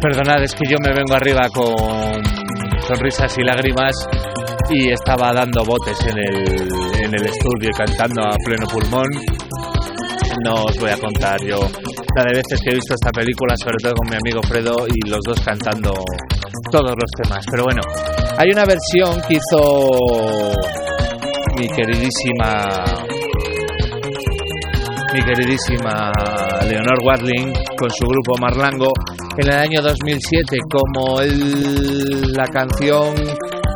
Perdonad, 0.00 0.42
es 0.42 0.54
que 0.54 0.64
yo 0.66 0.78
me 0.82 0.94
vengo 0.94 1.14
arriba 1.14 1.48
con 1.52 2.24
sonrisas 2.88 3.36
y 3.36 3.42
lágrimas 3.42 3.92
y 4.70 4.90
estaba 4.90 5.32
dando 5.34 5.62
botes 5.62 6.00
en 6.06 6.16
el, 6.16 7.04
en 7.04 7.14
el 7.14 7.26
estudio 7.26 7.70
cantando 7.76 8.22
a 8.22 8.34
pleno 8.42 8.66
pulmón. 8.66 9.06
No 10.42 10.64
os 10.64 10.78
voy 10.78 10.90
a 10.90 10.96
contar 10.96 11.38
yo 11.44 11.60
la 12.16 12.24
de 12.24 12.32
veces 12.32 12.60
que 12.64 12.70
he 12.70 12.74
visto 12.74 12.94
esta 12.94 13.10
película, 13.10 13.54
sobre 13.62 13.76
todo 13.82 13.92
con 13.94 14.08
mi 14.08 14.16
amigo 14.16 14.42
Fredo 14.42 14.86
y 14.88 15.08
los 15.08 15.20
dos 15.26 15.38
cantando 15.44 15.92
todos 16.72 16.94
los 16.96 17.10
temas. 17.22 17.44
Pero 17.50 17.64
bueno, 17.64 17.82
hay 18.38 18.50
una 18.52 18.64
versión 18.64 19.20
que 19.28 19.34
hizo 19.34 20.40
mi 21.58 21.68
queridísima 21.68 22.64
mi 25.12 25.22
queridísima 25.24 26.12
Leonor 26.68 26.98
Watling 27.04 27.52
con 27.76 27.90
su 27.90 28.06
grupo 28.06 28.38
Marlango 28.40 28.92
en 29.42 29.48
el 29.48 29.56
año 29.58 29.82
2007 29.82 30.56
como 30.70 31.20
el- 31.20 32.32
la 32.32 32.46
canción 32.48 33.14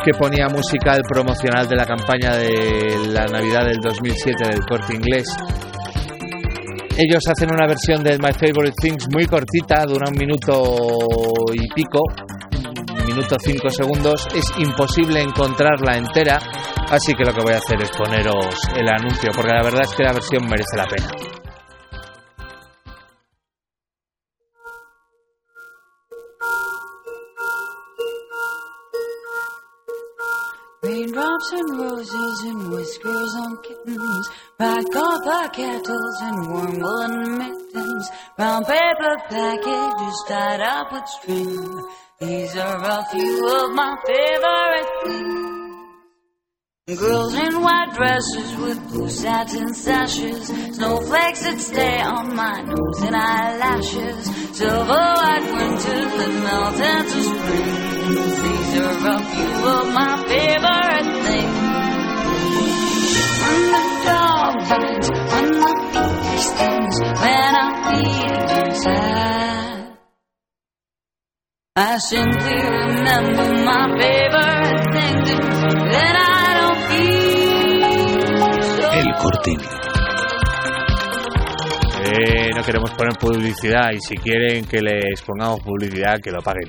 que 0.05 0.13
ponía 0.19 0.49
música 0.49 0.95
el 0.97 1.03
promocional 1.03 1.67
de 1.67 1.77
la 1.77 1.87
campaña 1.87 2.37
de 2.37 3.09
la 3.09 3.25
Navidad 3.27 3.65
del 3.65 3.81
2007 3.81 4.49
del 4.51 4.61
Corte 4.67 4.95
Inglés. 4.95 5.27
Ellos 6.97 7.23
hacen 7.27 7.53
una 7.53 7.67
versión 7.67 8.05
de 8.05 8.19
My 8.19 8.33
Favorite 8.33 8.77
Things 8.81 9.09
muy 9.13 9.27
cortita, 9.27 9.85
dura 9.87 10.07
un 10.11 10.19
minuto 10.19 10.63
y 11.53 11.67
pico, 11.75 12.01
minuto 13.07 13.37
cinco 13.43 13.71
segundos. 13.71 14.29
Es 14.35 14.45
imposible 14.59 15.21
encontrarla 15.23 15.97
entera, 15.97 16.39
así 16.91 17.15
que 17.15 17.25
lo 17.25 17.33
que 17.33 17.43
voy 17.43 17.55
a 17.55 17.59
hacer 17.59 17.83
es 17.83 17.91
poneros 17.91 18.55
el 18.77 18.89
anuncio, 18.89 19.31
porque 19.35 19.53
la 19.53 19.63
verdad 19.65 19.83
es 19.83 19.95
que 19.95 20.05
la 20.05 20.13
versión 20.13 20.45
merece 20.47 20.77
la 20.77 20.85
pena. 20.87 21.34
And 31.57 31.79
roses 31.79 32.43
and 32.47 32.71
whiskers 32.71 33.35
on 33.37 33.57
kittens, 33.63 34.29
bright 34.59 34.85
copper 34.93 35.49
kettles 35.51 36.19
and 36.23 36.51
warm 36.51 36.79
woolen 36.79 37.39
mittens, 37.39 38.11
brown 38.37 38.65
paper 38.65 39.17
packages 39.29 40.25
tied 40.29 40.61
up 40.61 40.93
with 40.93 41.07
string. 41.07 41.83
These 42.21 42.57
are 42.57 42.83
a 42.83 43.05
few 43.13 43.49
of 43.61 43.75
my 43.75 43.97
favorite 44.07 44.91
things. 45.05 45.45
Girls 47.01 47.35
in 47.35 47.63
white 47.63 47.95
dresses 47.95 48.57
with 48.57 48.79
blue 48.91 49.09
satin 49.09 49.73
sashes, 49.73 50.49
snowflakes 50.77 51.43
that 51.43 51.59
stay 51.59 52.01
on 52.01 52.37
my 52.37 52.61
nose 52.61 53.01
and 53.03 53.17
eyelashes, 53.17 54.25
silver 54.59 54.93
white 54.93 55.47
winters 55.55 56.13
that 56.19 56.33
melt 56.45 56.81
into 56.81 57.23
spring. 57.23 57.84
These 58.07 58.81
are 58.81 59.01
a 59.09 59.19
few 59.33 59.55
of 59.65 59.85
my 59.95 60.13
favorite 60.29 61.09
things. 61.25 61.57
When 63.41 63.61
the 63.73 63.83
times 64.69 65.09
when 65.33 65.49
my 65.61 65.73
feet 65.93 66.41
stings, 66.41 66.97
when 67.01 67.53
I'm 67.63 67.73
feeling 67.85 68.75
sad. 68.75 69.97
I 71.77 71.99
simply 71.99 72.61
remember 72.61 73.47
my 73.65 73.85
favorite 73.99 74.85
things, 74.95 75.29
then 75.93 76.15
I 76.15 76.55
don't 76.61 76.81
feel 76.91 78.63
so. 78.63 78.85
El 78.93 79.11
corte. 79.23 79.53
Eh, 82.07 82.51
no 82.55 82.63
queremos 82.63 82.91
poner 82.93 83.17
publicidad 83.19 83.93
y 83.95 84.01
si 84.01 84.15
quieren 84.17 84.67
que 84.67 84.83
les 84.83 85.23
pongamos 85.23 85.61
publicidad, 85.63 86.21
que 86.21 86.31
lo 86.31 86.43
paguen. 86.43 86.69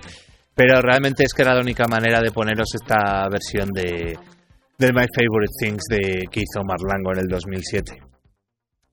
Pero 0.55 0.81
realmente 0.81 1.23
es 1.25 1.33
que 1.33 1.41
era 1.41 1.53
la 1.53 1.61
única 1.61 1.85
manera 1.85 2.21
de 2.21 2.31
poneros 2.31 2.69
esta 2.73 3.27
versión 3.29 3.69
de, 3.73 4.17
My 4.79 5.05
Favorite 5.13 5.53
Things 5.59 5.83
de 5.89 6.25
que 6.31 6.41
hizo 6.41 6.63
Marlango 6.63 7.11
en 7.13 7.19
el 7.19 7.27
2007. 7.27 8.01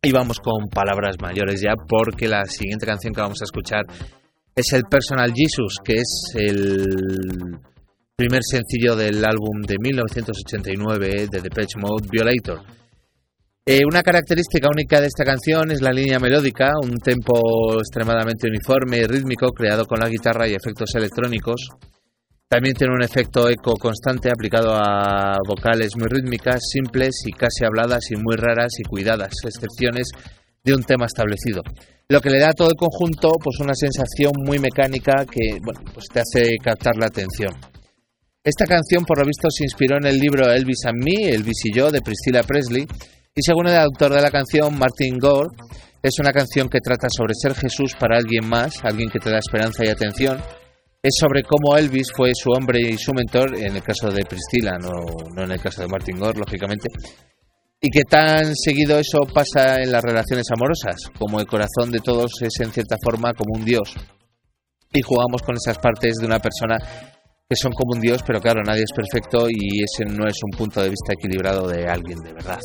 Y 0.02 0.10
vamos 0.10 0.40
con 0.40 0.68
palabras 0.68 1.16
mayores 1.20 1.60
ya 1.60 1.74
porque 1.88 2.26
la 2.26 2.44
siguiente 2.46 2.84
canción 2.84 3.14
que 3.14 3.20
vamos 3.20 3.40
a 3.40 3.44
escuchar 3.44 3.84
es 4.56 4.72
el 4.72 4.82
Personal 4.90 5.32
Jesus, 5.32 5.76
que 5.84 5.94
es 5.94 6.32
el 6.34 6.88
primer 8.16 8.42
sencillo 8.42 8.96
del 8.96 9.24
álbum 9.24 9.62
de 9.64 9.76
1989 9.78 11.28
de 11.30 11.40
Depeche 11.40 11.78
Mode, 11.80 12.08
Violator. 12.10 12.60
Eh, 13.64 13.82
una 13.86 14.02
característica 14.02 14.66
única 14.68 15.00
de 15.00 15.06
esta 15.06 15.24
canción 15.24 15.70
es 15.70 15.80
la 15.80 15.92
línea 15.92 16.18
melódica, 16.18 16.72
un 16.82 16.98
tempo 16.98 17.78
extremadamente 17.78 18.48
uniforme 18.48 18.98
y 18.98 19.04
rítmico 19.04 19.52
creado 19.52 19.86
con 19.86 20.00
la 20.00 20.08
guitarra 20.08 20.48
y 20.48 20.54
efectos 20.54 20.92
electrónicos. 20.96 21.68
También 22.48 22.74
tiene 22.74 22.92
un 22.92 23.04
efecto 23.04 23.48
eco 23.48 23.74
constante 23.74 24.32
aplicado 24.32 24.74
a 24.74 25.36
vocales 25.46 25.92
muy 25.96 26.08
rítmicas, 26.08 26.58
simples 26.72 27.22
y 27.24 27.30
casi 27.30 27.64
habladas 27.64 28.10
y 28.10 28.16
muy 28.16 28.34
raras 28.34 28.72
y 28.80 28.82
cuidadas, 28.82 29.32
excepciones 29.44 30.08
de 30.64 30.74
un 30.74 30.82
tema 30.82 31.06
establecido. 31.06 31.62
Lo 32.08 32.20
que 32.20 32.30
le 32.30 32.40
da 32.40 32.48
a 32.50 32.54
todo 32.54 32.68
el 32.68 32.74
conjunto 32.74 33.36
pues 33.40 33.60
una 33.60 33.74
sensación 33.74 34.32
muy 34.44 34.58
mecánica 34.58 35.24
que 35.24 35.60
bueno, 35.62 35.82
pues 35.94 36.06
te 36.12 36.18
hace 36.18 36.56
captar 36.60 36.96
la 36.96 37.06
atención. 37.06 37.52
Esta 38.42 38.66
canción 38.66 39.04
por 39.04 39.20
lo 39.20 39.24
visto 39.24 39.48
se 39.52 39.62
inspiró 39.62 39.98
en 39.98 40.06
el 40.06 40.18
libro 40.18 40.50
Elvis 40.50 40.84
and 40.84 41.04
Me, 41.04 41.32
Elvis 41.32 41.64
y 41.66 41.76
yo 41.76 41.92
de 41.92 42.02
Priscilla 42.02 42.42
Presley 42.42 42.88
y 43.34 43.42
según 43.42 43.68
el 43.68 43.76
autor 43.76 44.12
de 44.12 44.20
la 44.20 44.30
canción, 44.30 44.78
Martin 44.78 45.18
Gore, 45.18 45.48
es 46.02 46.18
una 46.18 46.32
canción 46.32 46.68
que 46.68 46.80
trata 46.80 47.08
sobre 47.08 47.32
ser 47.34 47.54
Jesús 47.54 47.94
para 47.98 48.18
alguien 48.18 48.46
más, 48.46 48.84
alguien 48.84 49.08
que 49.08 49.18
te 49.18 49.30
da 49.30 49.38
esperanza 49.38 49.84
y 49.84 49.88
atención. 49.88 50.38
Es 51.02 51.14
sobre 51.18 51.42
cómo 51.42 51.76
Elvis 51.76 52.12
fue 52.14 52.32
su 52.34 52.50
hombre 52.50 52.80
y 52.80 52.98
su 52.98 53.12
mentor, 53.12 53.56
en 53.56 53.76
el 53.76 53.82
caso 53.82 54.10
de 54.10 54.24
Priscilla, 54.24 54.76
no, 54.78 54.90
no 55.34 55.44
en 55.44 55.52
el 55.52 55.60
caso 55.60 55.80
de 55.80 55.88
Martin 55.88 56.18
Gore, 56.18 56.38
lógicamente. 56.38 56.88
Y 57.80 57.88
que 57.88 58.02
tan 58.02 58.54
seguido 58.54 58.98
eso 58.98 59.18
pasa 59.32 59.80
en 59.80 59.90
las 59.90 60.02
relaciones 60.02 60.46
amorosas, 60.50 60.96
como 61.18 61.40
el 61.40 61.46
corazón 61.46 61.90
de 61.90 62.00
todos 62.00 62.30
es 62.42 62.60
en 62.60 62.70
cierta 62.70 62.96
forma 63.02 63.32
como 63.34 63.58
un 63.58 63.64
dios. 63.64 63.94
Y 64.92 65.00
jugamos 65.00 65.42
con 65.42 65.56
esas 65.56 65.78
partes 65.78 66.16
de 66.16 66.26
una 66.26 66.38
persona 66.38 66.76
que 67.48 67.56
son 67.56 67.72
como 67.72 67.94
un 67.94 68.00
dios, 68.00 68.22
pero 68.26 68.40
claro, 68.40 68.62
nadie 68.62 68.82
es 68.82 68.92
perfecto 68.94 69.48
y 69.48 69.82
ese 69.82 70.04
no 70.04 70.26
es 70.26 70.36
un 70.42 70.56
punto 70.56 70.82
de 70.82 70.90
vista 70.90 71.12
equilibrado 71.12 71.66
de 71.66 71.86
alguien 71.86 72.18
de 72.18 72.32
verdad. 72.32 72.60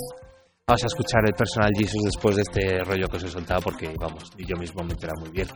Vamos 0.70 0.84
a 0.84 0.88
escuchar 0.88 1.22
el 1.26 1.34
personal 1.34 1.72
Jesus 1.78 2.04
después 2.04 2.36
de 2.36 2.42
este 2.42 2.84
rollo 2.84 3.08
que 3.08 3.16
os 3.16 3.24
he 3.24 3.30
soltado 3.30 3.62
porque, 3.62 3.88
vamos, 3.98 4.30
ni 4.36 4.46
yo 4.46 4.58
mismo 4.58 4.84
me 4.84 4.92
entera 4.92 5.14
muy 5.18 5.30
bien. 5.30 5.48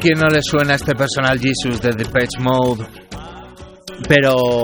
Quién 0.00 0.18
no 0.18 0.28
le 0.28 0.40
suena 0.42 0.74
este 0.74 0.94
personal 0.94 1.38
Jesus 1.38 1.80
de 1.80 1.92
Depeche 1.92 2.40
Mode? 2.40 2.86
Pero 4.08 4.62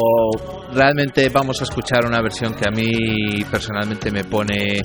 realmente 0.73 1.29
vamos 1.29 1.61
a 1.61 1.65
escuchar 1.65 2.07
una 2.07 2.23
versión 2.23 2.55
que 2.55 2.69
a 2.69 2.71
mí 2.71 3.45
personalmente 3.51 4.11
me 4.11 4.25
pone 4.25 4.81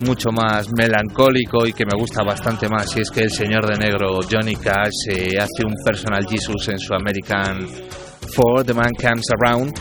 mucho 0.00 0.30
más 0.30 0.68
melancólico 0.76 1.66
y 1.66 1.72
que 1.72 1.84
me 1.84 1.98
gusta 1.98 2.22
bastante 2.24 2.68
más. 2.68 2.96
Y 2.96 3.00
es 3.00 3.10
que 3.10 3.22
el 3.22 3.30
señor 3.30 3.66
de 3.66 3.78
negro 3.78 4.20
Johnny 4.30 4.56
Cash 4.56 5.08
eh, 5.10 5.38
hace 5.38 5.64
un 5.64 5.74
personal 5.84 6.26
Jesus 6.28 6.68
en 6.68 6.78
su 6.78 6.94
American 6.94 7.66
For 8.34 8.64
The 8.64 8.74
Man 8.74 8.92
Comes 9.00 9.26
Around 9.40 9.72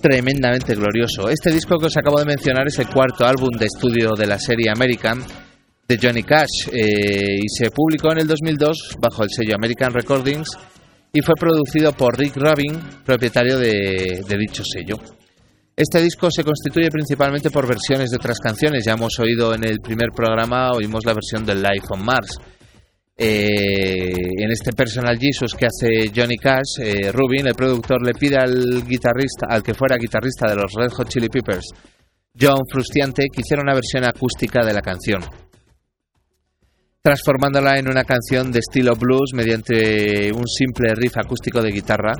tremendamente 0.00 0.74
glorioso. 0.74 1.28
Este 1.28 1.50
disco 1.50 1.78
que 1.78 1.86
os 1.86 1.96
acabo 1.96 2.18
de 2.18 2.24
mencionar 2.24 2.66
es 2.66 2.78
el 2.78 2.88
cuarto 2.88 3.26
álbum 3.26 3.50
de 3.58 3.66
estudio 3.66 4.12
de 4.12 4.26
la 4.26 4.38
serie 4.38 4.70
American 4.70 5.22
de 5.90 5.98
Johnny 6.00 6.22
Cash 6.22 6.68
eh, 6.72 7.38
y 7.42 7.48
se 7.48 7.68
publicó 7.72 8.12
en 8.12 8.18
el 8.18 8.26
2002 8.28 8.96
bajo 9.00 9.24
el 9.24 9.28
sello 9.28 9.56
American 9.56 9.92
Recordings 9.92 10.50
y 11.12 11.20
fue 11.20 11.34
producido 11.34 11.92
por 11.92 12.16
Rick 12.16 12.36
Rubin, 12.36 12.78
propietario 13.04 13.58
de, 13.58 14.22
dicho 14.38 14.62
sello. 14.62 14.96
Este 15.74 16.00
disco 16.00 16.30
se 16.30 16.44
constituye 16.44 16.90
principalmente 16.90 17.50
por 17.50 17.66
versiones 17.66 18.10
de 18.10 18.16
otras 18.16 18.38
canciones. 18.38 18.84
Ya 18.84 18.92
hemos 18.92 19.18
oído 19.18 19.52
en 19.52 19.64
el 19.64 19.80
primer 19.80 20.10
programa, 20.14 20.70
oímos 20.70 21.04
la 21.04 21.14
versión 21.14 21.44
de 21.44 21.56
Life 21.56 21.86
on 21.88 22.04
Mars. 22.04 22.38
Eh, 23.16 24.12
en 24.38 24.50
este 24.52 24.72
Personal 24.72 25.18
Jesus 25.18 25.54
que 25.54 25.66
hace 25.66 26.12
Johnny 26.14 26.36
Cash, 26.36 26.78
eh, 26.80 27.10
Rubin, 27.10 27.48
el 27.48 27.54
productor, 27.54 28.06
le 28.06 28.12
pide 28.12 28.36
al 28.36 28.86
guitarrista, 28.86 29.46
al 29.48 29.64
que 29.64 29.74
fuera 29.74 29.96
guitarrista 29.96 30.48
de 30.48 30.54
los 30.54 30.72
Red 30.72 30.92
Hot 30.92 31.08
Chili 31.08 31.28
Peppers, 31.28 31.66
John 32.40 32.60
Frustiante, 32.70 33.26
que 33.32 33.40
hiciera 33.40 33.62
una 33.62 33.74
versión 33.74 34.04
acústica 34.04 34.64
de 34.64 34.72
la 34.72 34.80
canción, 34.80 35.20
transformándola 37.02 37.78
en 37.78 37.88
una 37.88 38.04
canción 38.04 38.52
de 38.52 38.58
estilo 38.58 38.94
blues 38.94 39.30
mediante 39.34 40.32
un 40.32 40.46
simple 40.46 40.94
riff 40.94 41.16
acústico 41.16 41.62
de 41.62 41.70
guitarra. 41.70 42.12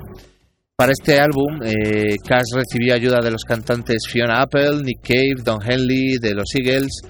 Para 0.74 0.92
este 0.92 1.18
álbum, 1.18 1.62
eh, 1.62 2.16
Cash 2.26 2.54
recibió 2.54 2.94
ayuda 2.94 3.20
de 3.22 3.30
los 3.30 3.44
cantantes 3.44 4.04
Fiona 4.10 4.40
Apple, 4.40 4.82
Nick 4.82 5.02
Cave, 5.02 5.42
Don 5.44 5.58
Henley, 5.62 6.16
de 6.18 6.34
los 6.34 6.46
Eagles, 6.54 7.02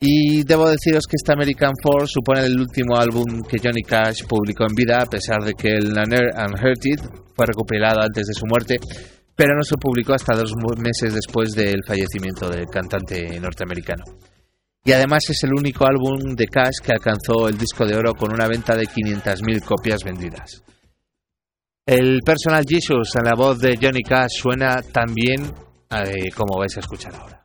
y 0.00 0.42
debo 0.42 0.68
deciros 0.68 1.06
que 1.06 1.14
este 1.14 1.32
American 1.32 1.72
Force 1.80 2.12
supone 2.12 2.44
el 2.44 2.58
último 2.58 2.96
álbum 2.96 3.24
que 3.48 3.58
Johnny 3.62 3.82
Cash 3.82 4.24
publicó 4.28 4.64
en 4.68 4.74
vida, 4.74 5.00
a 5.00 5.06
pesar 5.06 5.42
de 5.42 5.54
que 5.54 5.68
el 5.68 5.92
Unhurted 5.92 7.00
fue 7.34 7.46
recopilado 7.46 8.02
antes 8.02 8.26
de 8.26 8.34
su 8.34 8.44
muerte, 8.46 8.76
pero 9.36 9.54
no 9.54 9.62
se 9.62 9.76
publicó 9.76 10.14
hasta 10.14 10.34
dos 10.34 10.52
meses 10.78 11.14
después 11.14 11.52
del 11.52 11.80
fallecimiento 11.86 12.50
del 12.50 12.66
cantante 12.66 13.38
norteamericano. 13.38 14.02
Y 14.86 14.92
además 14.92 15.28
es 15.28 15.42
el 15.42 15.52
único 15.52 15.84
álbum 15.84 16.36
de 16.36 16.46
Cash 16.46 16.76
que 16.80 16.92
alcanzó 16.92 17.48
el 17.48 17.58
disco 17.58 17.84
de 17.84 17.96
oro 17.96 18.14
con 18.14 18.32
una 18.32 18.46
venta 18.46 18.76
de 18.76 18.84
500.000 18.84 19.64
copias 19.64 20.04
vendidas. 20.04 20.62
El 21.84 22.20
Personal 22.24 22.64
Jesus 22.64 23.16
en 23.16 23.24
la 23.24 23.34
voz 23.34 23.58
de 23.58 23.76
Johnny 23.82 24.02
Cash 24.02 24.40
suena 24.40 24.80
tan 24.82 25.12
bien 25.12 25.42
eh, 25.90 26.30
como 26.36 26.56
vais 26.60 26.76
a 26.76 26.80
escuchar 26.80 27.16
ahora. 27.16 27.44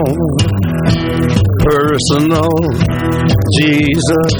personal 1.91 2.47
Jesus. 3.59 4.33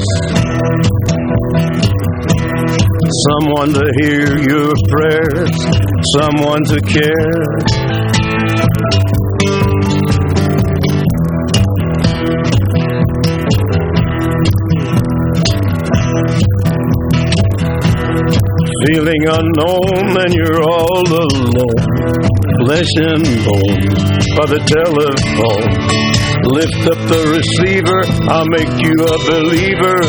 Someone 3.27 3.73
to 3.73 3.85
hear 3.99 4.39
your 4.39 4.71
prayers, 4.89 5.51
someone 6.15 6.63
to 6.63 6.79
care. 6.79 7.90
Feeling 18.87 19.23
unknown 19.27 20.17
and 20.17 20.33
you're 20.33 20.63
all 20.63 21.05
alone, 21.05 21.53
flesh 22.65 22.89
and 22.97 23.21
bone 23.45 23.93
by 24.33 24.45
the 24.49 24.57
telephone. 24.65 25.69
Lift 26.49 26.81
up 26.89 26.97
the 27.07 27.21
receiver, 27.29 28.01
I'll 28.27 28.49
make 28.49 28.73
you 28.81 28.97
a 29.05 29.17
believer. 29.29 30.01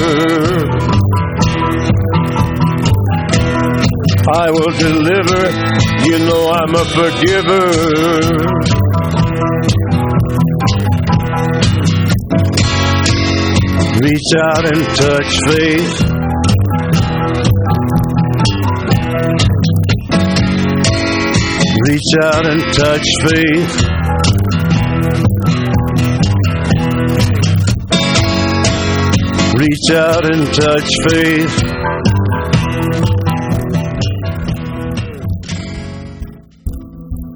I 4.32 4.50
will 4.50 4.72
deliver, 4.80 5.52
you 6.08 6.18
know 6.24 6.48
I'm 6.48 6.74
a 6.74 6.84
forgiver. 6.96 7.68
Reach 14.00 14.32
out 14.40 14.64
and 14.64 14.82
touch 14.96 15.30
faith. 15.48 16.11
Reach 21.84 22.14
out 22.22 22.46
and 22.46 22.62
touch 22.74 23.06
faith. 23.22 23.74
Reach 29.58 29.90
out 29.96 30.24
and 30.24 30.46
touch 30.54 30.88
faith. 31.08 31.62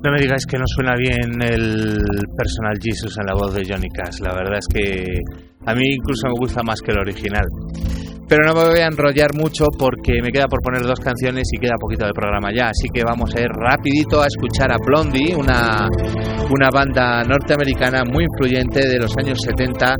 No 0.04 0.12
me 0.12 0.20
digáis 0.20 0.46
que 0.46 0.58
no 0.58 0.64
suena 0.66 0.94
bien 0.96 1.42
el 1.42 1.98
personal 2.36 2.78
Jesus 2.80 3.16
en 3.18 3.26
la 3.26 3.34
voz 3.34 3.52
de 3.52 3.62
Johnny 3.68 3.88
Cash. 3.88 4.20
La 4.20 4.32
verdad 4.32 4.58
es 4.58 4.68
que 4.68 5.04
a 5.64 5.74
mí 5.74 5.94
incluso 5.94 6.28
me 6.28 6.34
gusta 6.38 6.62
más 6.62 6.80
que 6.80 6.92
el 6.92 6.98
original. 6.98 7.46
Pero 8.28 8.44
no 8.44 8.54
me 8.54 8.68
voy 8.68 8.80
a 8.80 8.86
enrollar 8.86 9.34
mucho 9.34 9.66
porque 9.78 10.20
me 10.22 10.30
queda 10.30 10.46
por 10.48 10.60
poner 10.60 10.82
dos 10.82 10.98
canciones 10.98 11.46
y 11.52 11.58
queda 11.58 11.74
poquito 11.78 12.06
de 12.06 12.12
programa 12.12 12.50
ya. 12.54 12.68
Así 12.68 12.88
que 12.92 13.04
vamos 13.04 13.34
a 13.34 13.40
ir 13.40 13.48
rapidito 13.48 14.20
a 14.20 14.26
escuchar 14.26 14.72
a 14.72 14.76
Blondie, 14.84 15.34
una, 15.34 15.88
una 16.50 16.68
banda 16.72 17.22
norteamericana 17.22 18.02
muy 18.04 18.24
influyente 18.24 18.88
de 18.88 18.98
los 18.98 19.16
años 19.16 19.38
70 19.44 19.94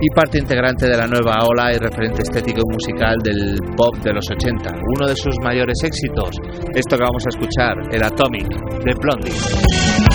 y 0.00 0.08
parte 0.14 0.38
integrante 0.38 0.86
de 0.86 0.96
la 0.96 1.06
nueva 1.06 1.38
ola 1.44 1.74
y 1.74 1.78
referente 1.78 2.22
estético 2.22 2.60
y 2.60 2.72
musical 2.72 3.16
del 3.22 3.56
pop 3.76 3.96
de 4.04 4.12
los 4.12 4.30
80. 4.30 4.70
Uno 4.96 5.08
de 5.08 5.16
sus 5.16 5.34
mayores 5.42 5.78
éxitos, 5.82 6.36
esto 6.74 6.96
que 6.96 7.02
vamos 7.02 7.24
a 7.26 7.30
escuchar, 7.30 7.74
el 7.90 8.02
Atomic 8.02 8.48
de 8.84 8.94
Blondie. 9.00 10.13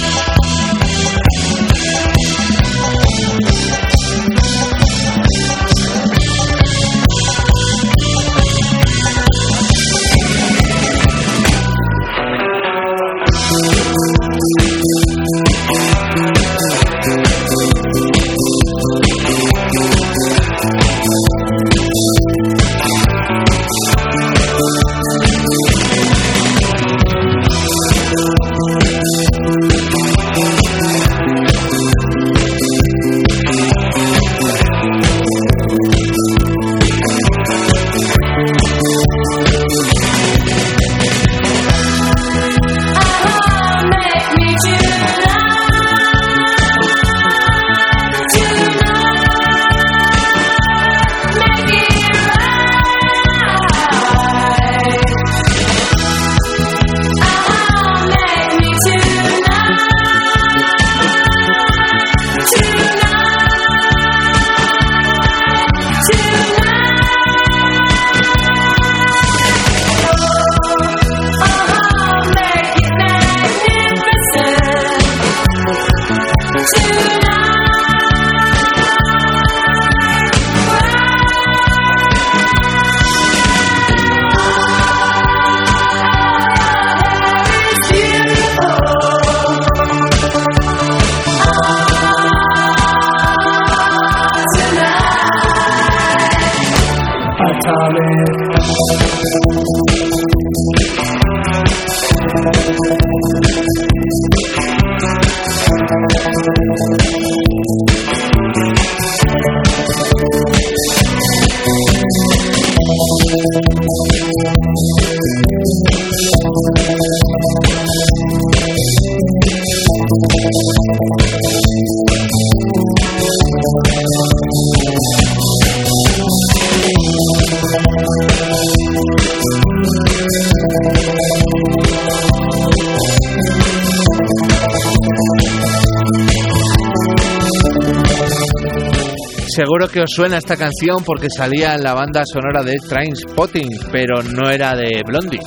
Seguro 139.60 139.90
que 139.90 140.00
os 140.00 140.10
suena 140.16 140.38
esta 140.38 140.56
canción 140.56 141.04
porque 141.06 141.28
salía 141.30 141.76
en 141.76 141.84
la 141.84 141.94
banda 141.94 142.22
sonora 142.24 142.64
de 142.64 142.78
Trainspotting, 142.78 143.68
pero 143.92 144.24
no 144.24 144.50
era 144.50 144.74
de 144.74 145.04
Blondie, 145.06 145.42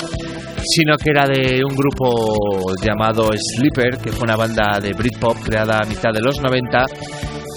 sino 0.62 0.98
que 0.98 1.12
era 1.12 1.26
de 1.26 1.64
un 1.64 1.74
grupo 1.74 2.74
llamado 2.84 3.30
Sleeper, 3.32 3.96
que 3.96 4.12
fue 4.12 4.24
una 4.24 4.36
banda 4.36 4.78
de 4.82 4.92
Britpop 4.92 5.38
creada 5.42 5.78
a 5.82 5.88
mitad 5.88 6.10
de 6.12 6.20
los 6.20 6.42
90, 6.42 6.84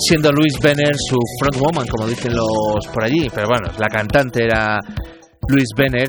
siendo 0.08 0.32
Louise 0.32 0.58
Benner 0.64 0.96
su 0.96 1.18
frontwoman, 1.42 1.88
como 1.88 2.08
dicen 2.08 2.34
los 2.34 2.88
por 2.88 3.04
allí, 3.04 3.28
pero 3.36 3.50
bueno, 3.50 3.70
la 3.78 3.88
cantante 3.88 4.46
era 4.46 4.80
Louise 5.50 5.76
Benner. 5.76 6.08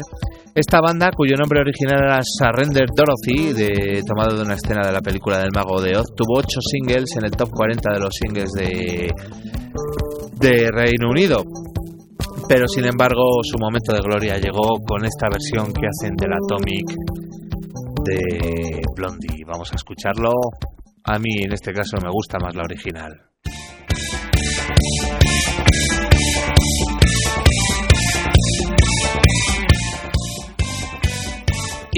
Esta 0.54 0.80
banda, 0.80 1.10
cuyo 1.14 1.34
nombre 1.36 1.60
original 1.60 2.04
era 2.04 2.20
Surrender 2.22 2.86
Dorothy, 2.94 3.52
de, 3.52 4.00
tomado 4.06 4.36
de 4.36 4.42
una 4.42 4.54
escena 4.54 4.86
de 4.86 4.92
la 4.92 5.00
película 5.00 5.40
del 5.40 5.50
Mago 5.52 5.82
de 5.82 5.98
Oz, 5.98 6.06
tuvo 6.16 6.38
ocho 6.38 6.60
singles 6.70 7.16
en 7.16 7.24
el 7.24 7.32
top 7.32 7.50
40 7.50 7.92
de 7.94 7.98
los 8.00 8.14
singles 8.14 8.52
de, 8.52 9.10
de 10.40 10.70
Reino 10.70 11.10
Unido. 11.10 11.42
Pero 12.48 12.68
sin 12.68 12.84
embargo, 12.84 13.22
su 13.42 13.58
momento 13.58 13.92
de 13.92 14.00
gloria 14.00 14.38
llegó 14.38 14.78
con 14.86 15.04
esta 15.04 15.28
versión 15.28 15.72
que 15.72 15.86
hacen 15.86 16.14
del 16.14 16.32
Atomic 16.32 16.94
de 18.04 18.82
Blondie. 18.94 19.44
Vamos 19.46 19.72
a 19.72 19.76
escucharlo. 19.76 20.30
A 21.04 21.18
mí, 21.18 21.42
en 21.42 21.52
este 21.52 21.72
caso, 21.72 21.96
me 22.02 22.10
gusta 22.10 22.38
más 22.38 22.54
la 22.54 22.62
original. 22.62 23.12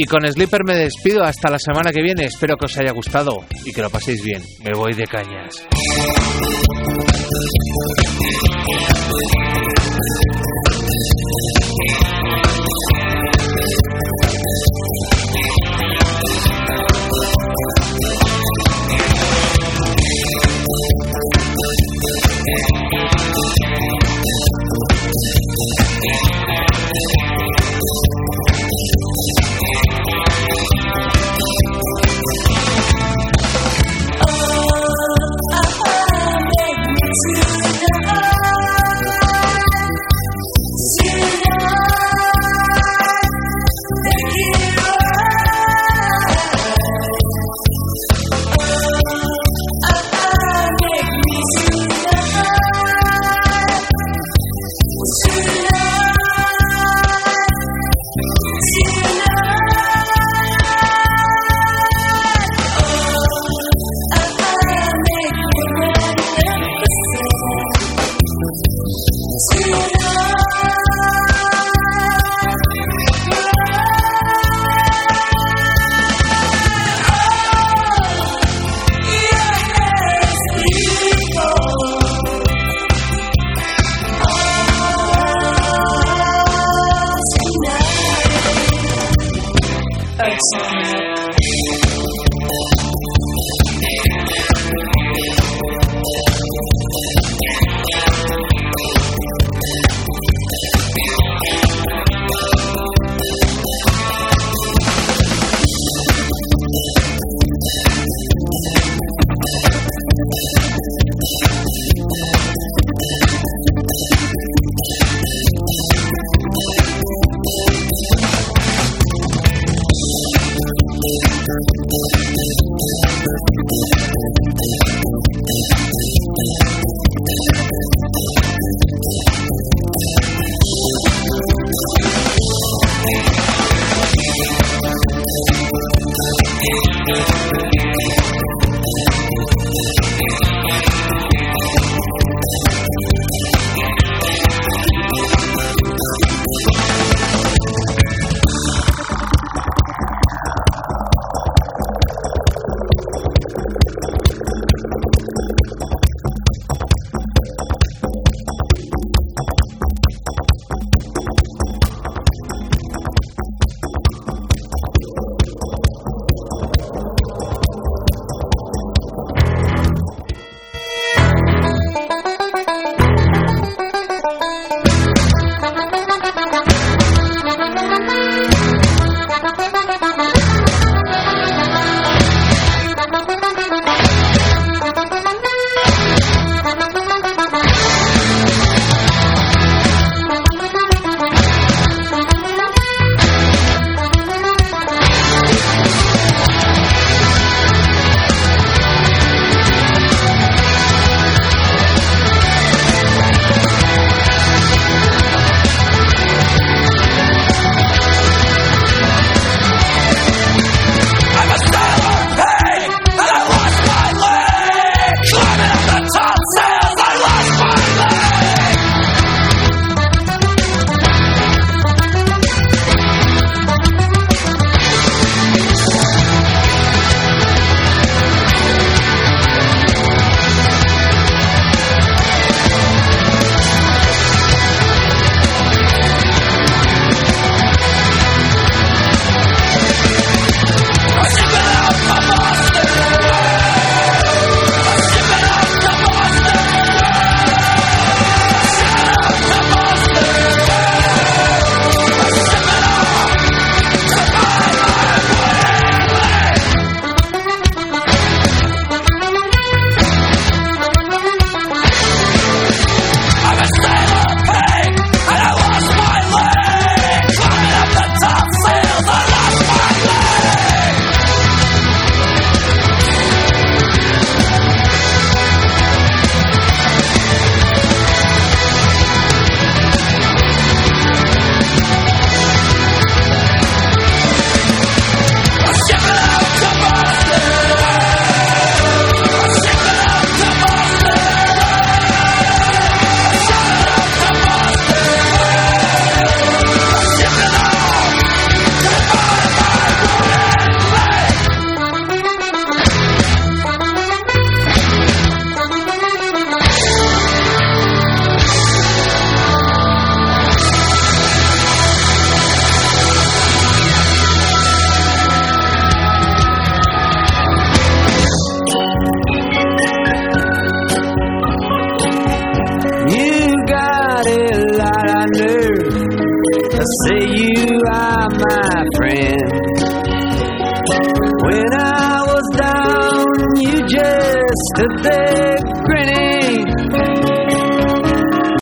Y 0.01 0.07
con 0.07 0.25
Slipper 0.25 0.63
me 0.65 0.77
despido 0.77 1.25
hasta 1.25 1.51
la 1.51 1.59
semana 1.59 1.91
que 1.91 2.01
viene. 2.01 2.27
Espero 2.27 2.57
que 2.57 2.67
os 2.67 2.79
haya 2.79 2.93
gustado 2.93 3.45
y 3.65 3.73
que 3.73 3.83
lo 3.83 3.91
paséis 3.91 4.23
bien. 4.23 4.41
Me 4.63 4.71
voy 4.73 4.95
de 4.95 5.05
cañas. 5.09 5.67